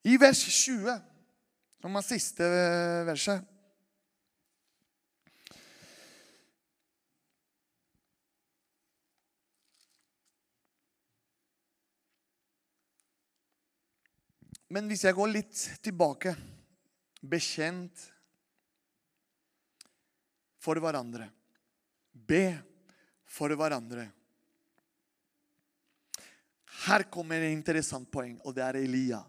I 0.03 0.17
vers 0.17 0.41
20, 0.41 0.95
som 1.81 1.97
er 1.97 2.05
siste 2.05 2.47
verset 3.05 3.47
Men 14.71 14.87
hvis 14.87 15.03
jeg 15.03 15.17
går 15.17 15.29
litt 15.33 15.61
tilbake 15.83 16.31
Bekjent 17.21 18.05
for 20.61 20.79
hverandre. 20.81 21.27
Be 22.13 22.55
for 23.29 23.53
hverandre. 23.57 24.07
Her 26.81 27.05
kommer 27.13 27.43
et 27.43 27.53
interessant 27.53 28.09
poeng, 28.09 28.39
og 28.45 28.55
det 28.57 28.63
er 28.65 28.79
Elia. 28.79 29.21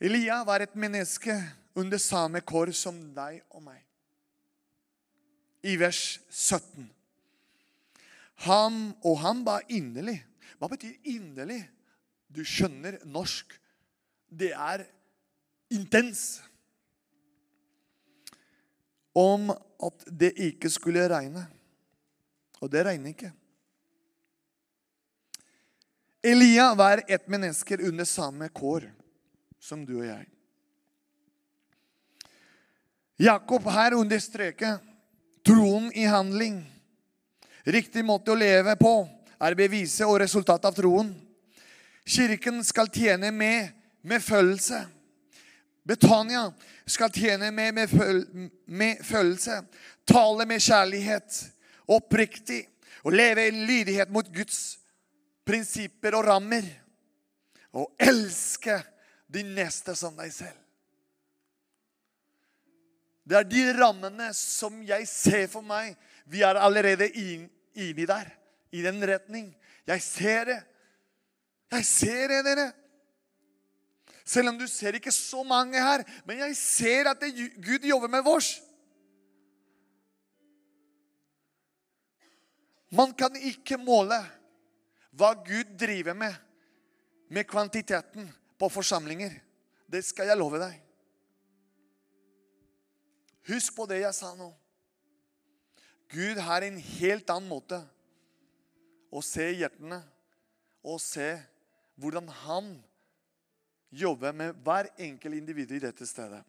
Elia 0.00 0.38
var 0.46 0.62
et 0.62 0.76
menneske 0.78 1.34
under 1.78 2.00
samme 2.00 2.40
kår 2.46 2.72
som 2.76 2.96
deg 3.14 3.42
og 3.52 3.64
meg. 3.66 3.82
I 5.66 5.74
vers 5.76 6.20
17. 6.30 6.86
Han, 8.46 8.78
og 9.02 9.18
han 9.24 9.42
var 9.44 9.66
inderlig. 9.68 10.20
Hva 10.58 10.70
betyr 10.70 10.94
inderlig? 11.10 11.60
Du 12.30 12.44
skjønner 12.46 13.00
norsk. 13.10 13.50
Det 14.30 14.52
er 14.54 14.86
intens. 15.74 16.38
Om 19.18 19.50
at 19.50 20.06
det 20.08 20.32
ikke 20.46 20.70
skulle 20.70 21.08
regne. 21.10 21.42
Og 22.62 22.70
det 22.70 22.86
regner 22.86 23.12
ikke. 23.12 23.32
Elia 26.22 26.74
var 26.74 27.02
et 27.08 27.28
menneske 27.30 27.78
under 27.78 28.04
samme 28.04 28.48
kår 28.48 28.88
som 29.62 29.84
du 29.86 30.00
og 30.00 30.06
jeg. 30.06 30.26
Jakob 33.18 33.66
her 33.74 33.94
understreker 33.98 34.78
troen 35.46 35.90
i 35.94 36.06
handling. 36.06 36.60
Riktig 37.66 38.04
måte 38.06 38.32
å 38.32 38.38
leve 38.38 38.74
på 38.78 38.92
er 39.38 39.58
beviset 39.58 40.06
og 40.06 40.20
resultatet 40.22 40.70
av 40.70 40.76
troen. 40.76 41.10
Kirken 42.08 42.62
skal 42.64 42.90
tjene 42.94 43.30
med 43.34 43.74
med 44.08 44.22
følelse. 44.22 44.86
Betania 45.84 46.52
skal 46.86 47.12
tjene 47.12 47.50
med 47.50 47.74
med, 47.74 47.90
føl 47.90 48.24
med 48.66 49.04
følelse. 49.04 49.62
Tale 50.06 50.46
med 50.46 50.62
kjærlighet. 50.62 51.44
Oppriktig. 51.88 52.66
Og 53.04 53.12
leve 53.12 53.46
i 53.48 53.50
lydighet 53.50 54.10
mot 54.10 54.26
Guds 54.34 54.77
prinsipper 55.48 56.18
og 56.18 56.28
rammer. 56.28 56.66
Og 57.76 57.92
elske 58.00 58.78
de 59.28 59.44
neste 59.44 59.94
som 59.96 60.16
deg 60.16 60.32
selv. 60.32 60.56
Det 63.28 63.36
er 63.36 63.48
de 63.48 63.64
rammene 63.76 64.30
som 64.36 64.80
jeg 64.88 65.04
ser 65.08 65.48
for 65.52 65.64
meg. 65.64 65.92
Vi 66.24 66.40
er 66.44 66.56
allerede 66.56 67.10
inni 67.12 68.06
der. 68.08 68.30
I 68.72 68.82
den 68.84 69.00
retning. 69.04 69.50
Jeg 69.88 70.04
ser 70.04 70.48
det. 70.48 70.58
Jeg 71.72 71.84
ser 71.84 72.32
det, 72.32 72.38
dere. 72.46 72.70
Selv 74.28 74.52
om 74.52 74.58
du 74.60 74.66
ser 74.68 74.96
ikke 74.96 75.12
så 75.12 75.42
mange 75.44 75.80
her. 75.80 76.04
Men 76.28 76.40
jeg 76.44 76.56
ser 76.56 77.10
at 77.12 77.20
det, 77.20 77.32
Gud 77.64 77.84
jobber 77.84 78.12
med 78.12 78.24
vårs. 78.24 78.50
Man 82.92 83.12
kan 83.12 83.36
ikke 83.36 83.76
måle 83.76 84.16
hva 85.18 85.32
Gud 85.44 85.74
driver 85.78 86.14
med 86.14 86.34
med 87.28 87.44
kvantiteten 87.44 88.28
på 88.58 88.68
forsamlinger. 88.72 89.34
Det 89.88 90.00
skal 90.04 90.30
jeg 90.30 90.38
love 90.38 90.60
deg. 90.60 90.78
Husk 93.48 93.74
på 93.76 93.86
det 93.88 94.02
jeg 94.02 94.16
sa 94.16 94.34
nå. 94.36 94.48
Gud 96.08 96.40
har 96.40 96.64
en 96.64 96.78
helt 96.80 97.30
annen 97.32 97.50
måte 97.50 97.82
å 99.12 99.20
se 99.24 99.44
hjertene 99.56 100.00
og 100.84 101.00
se 101.04 101.34
hvordan 102.00 102.28
han 102.44 102.70
jobber 103.92 104.32
med 104.36 104.56
hver 104.64 104.90
enkelt 105.00 105.36
individ 105.36 105.72
i 105.76 105.82
dette 105.82 106.06
stedet, 106.08 106.40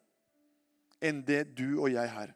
enn 1.00 1.22
det 1.24 1.42
du 1.56 1.80
og 1.80 1.88
jeg 1.92 2.12
har. 2.12 2.32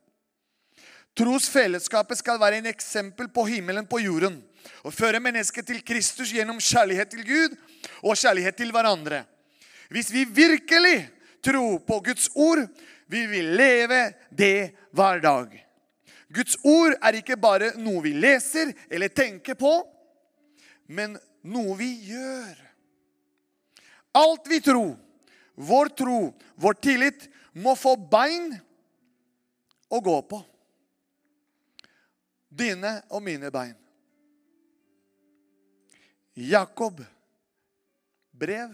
Trosfellesskapet 1.14 2.18
skal 2.18 2.40
være 2.42 2.58
en 2.58 2.66
eksempel 2.66 3.28
på 3.30 3.46
himmelen 3.46 3.86
på 3.86 4.00
jorden 4.02 4.40
og 4.82 4.94
føre 4.94 5.20
mennesket 5.22 5.66
til 5.68 5.82
Kristus 5.86 6.32
gjennom 6.34 6.58
kjærlighet 6.62 7.12
til 7.12 7.22
Gud 7.26 7.54
og 8.02 8.16
kjærlighet 8.18 8.56
til 8.58 8.72
hverandre. 8.74 9.22
Hvis 9.92 10.10
vi 10.12 10.24
virkelig 10.24 11.04
tror 11.44 11.78
på 11.86 12.00
Guds 12.08 12.30
ord, 12.34 12.64
vil 13.06 13.28
vi 13.30 13.42
leve 13.44 14.00
det 14.30 14.74
hver 14.90 15.20
dag. 15.22 15.52
Guds 16.34 16.56
ord 16.64 16.96
er 16.98 17.20
ikke 17.20 17.36
bare 17.38 17.74
noe 17.78 18.02
vi 18.02 18.14
leser 18.16 18.72
eller 18.90 19.12
tenker 19.12 19.54
på, 19.58 19.72
men 20.88 21.14
noe 21.46 21.76
vi 21.78 21.92
gjør. 22.08 22.56
Alt 24.18 24.48
vi 24.50 24.58
tror, 24.64 24.96
vår 25.54 25.92
tro, 25.98 26.18
vår 26.58 26.80
tillit, 26.82 27.28
må 27.54 27.76
få 27.78 27.94
bein 28.10 28.50
å 29.90 30.00
gå 30.02 30.16
på. 30.26 30.40
Dine 32.54 33.00
og 33.10 33.22
mine 33.22 33.50
bein. 33.50 33.74
Jakob 36.34 37.00
brev 38.30 38.70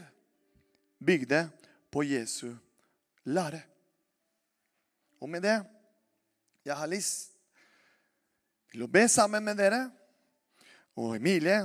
bygde 1.01 1.49
på 1.93 2.05
Jesu 2.05 2.53
lære. 3.25 3.63
Og 5.21 5.29
med 5.29 5.43
det 5.45 5.59
jeg 6.65 6.77
har 6.77 6.89
lyst 6.89 7.33
til 8.71 8.85
å 8.85 8.91
be 8.91 9.07
sammen 9.09 9.45
med 9.45 9.59
dere. 9.61 9.83
Og 11.01 11.17
Emilie 11.17 11.63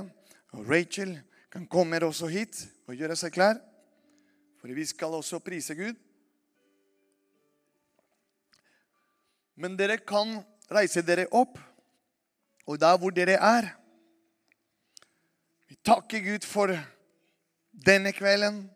og 0.56 0.68
Rachel 0.68 1.16
kan 1.52 1.66
komme 1.68 2.00
også 2.04 2.28
hit 2.32 2.64
og 2.86 2.96
gjøre 2.96 3.16
seg 3.16 3.34
klar. 3.34 3.60
For 4.60 4.72
vi 4.72 4.84
skal 4.88 5.14
også 5.16 5.40
prise 5.44 5.76
Gud. 5.76 5.96
Men 9.56 9.76
dere 9.78 9.96
kan 10.04 10.36
reise 10.68 11.00
dere 11.04 11.28
opp, 11.32 11.56
og 12.66 12.80
der 12.80 12.98
hvor 12.98 13.10
dere 13.14 13.38
er 13.38 13.72
Vi 15.68 15.76
takker 15.84 16.22
Gud 16.22 16.44
for 16.46 16.70
denne 17.86 18.12
kvelden. 18.12 18.70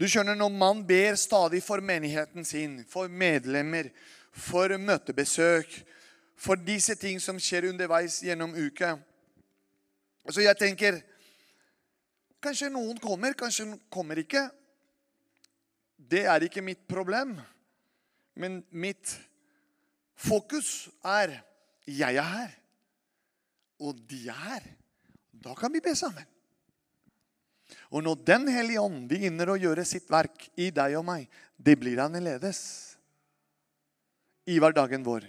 Du 0.00 0.08
skjønner, 0.08 0.34
Når 0.34 0.48
man 0.48 0.86
ber 0.86 1.14
stadig 1.14 1.62
for 1.62 1.80
menigheten 1.80 2.44
sin, 2.44 2.84
for 2.88 3.08
medlemmer, 3.08 3.88
for 4.32 4.76
møtebesøk, 4.78 5.84
for 6.36 6.54
disse 6.54 6.94
ting 6.94 7.20
som 7.22 7.38
skjer 7.38 7.68
underveis 7.70 8.18
gjennom 8.20 8.54
uka 8.54 8.96
Så 10.30 10.40
jeg 10.40 10.56
tenker 10.58 11.00
Kanskje 12.42 12.68
noen 12.68 12.98
kommer, 13.00 13.32
kanskje 13.32 13.64
noen 13.64 13.80
kommer 13.88 14.18
ikke. 14.20 14.50
Det 15.96 16.26
er 16.28 16.44
ikke 16.44 16.60
mitt 16.60 16.82
problem. 16.88 17.38
Men 18.36 18.58
mitt 18.68 19.14
fokus 20.14 20.88
er 21.04 21.38
jeg 21.84 22.16
er 22.16 22.30
her, 22.30 22.54
og 23.84 23.98
de 24.08 24.22
er 24.28 24.40
her. 24.46 24.70
Da 25.44 25.52
kan 25.58 25.72
vi 25.74 25.82
be 25.84 25.92
sammen. 25.98 26.24
Og 27.90 28.02
når 28.04 28.22
Den 28.26 28.48
hellige 28.48 28.80
ånd 28.80 29.06
begynner 29.08 29.52
å 29.52 29.58
gjøre 29.60 29.84
sitt 29.88 30.08
verk 30.12 30.48
i 30.60 30.70
deg 30.74 30.96
og 30.98 31.04
meg, 31.06 31.28
det 31.56 31.76
blir 31.80 32.00
annerledes 32.02 32.60
i 34.48 34.58
hverdagen 34.60 35.04
vår. 35.04 35.26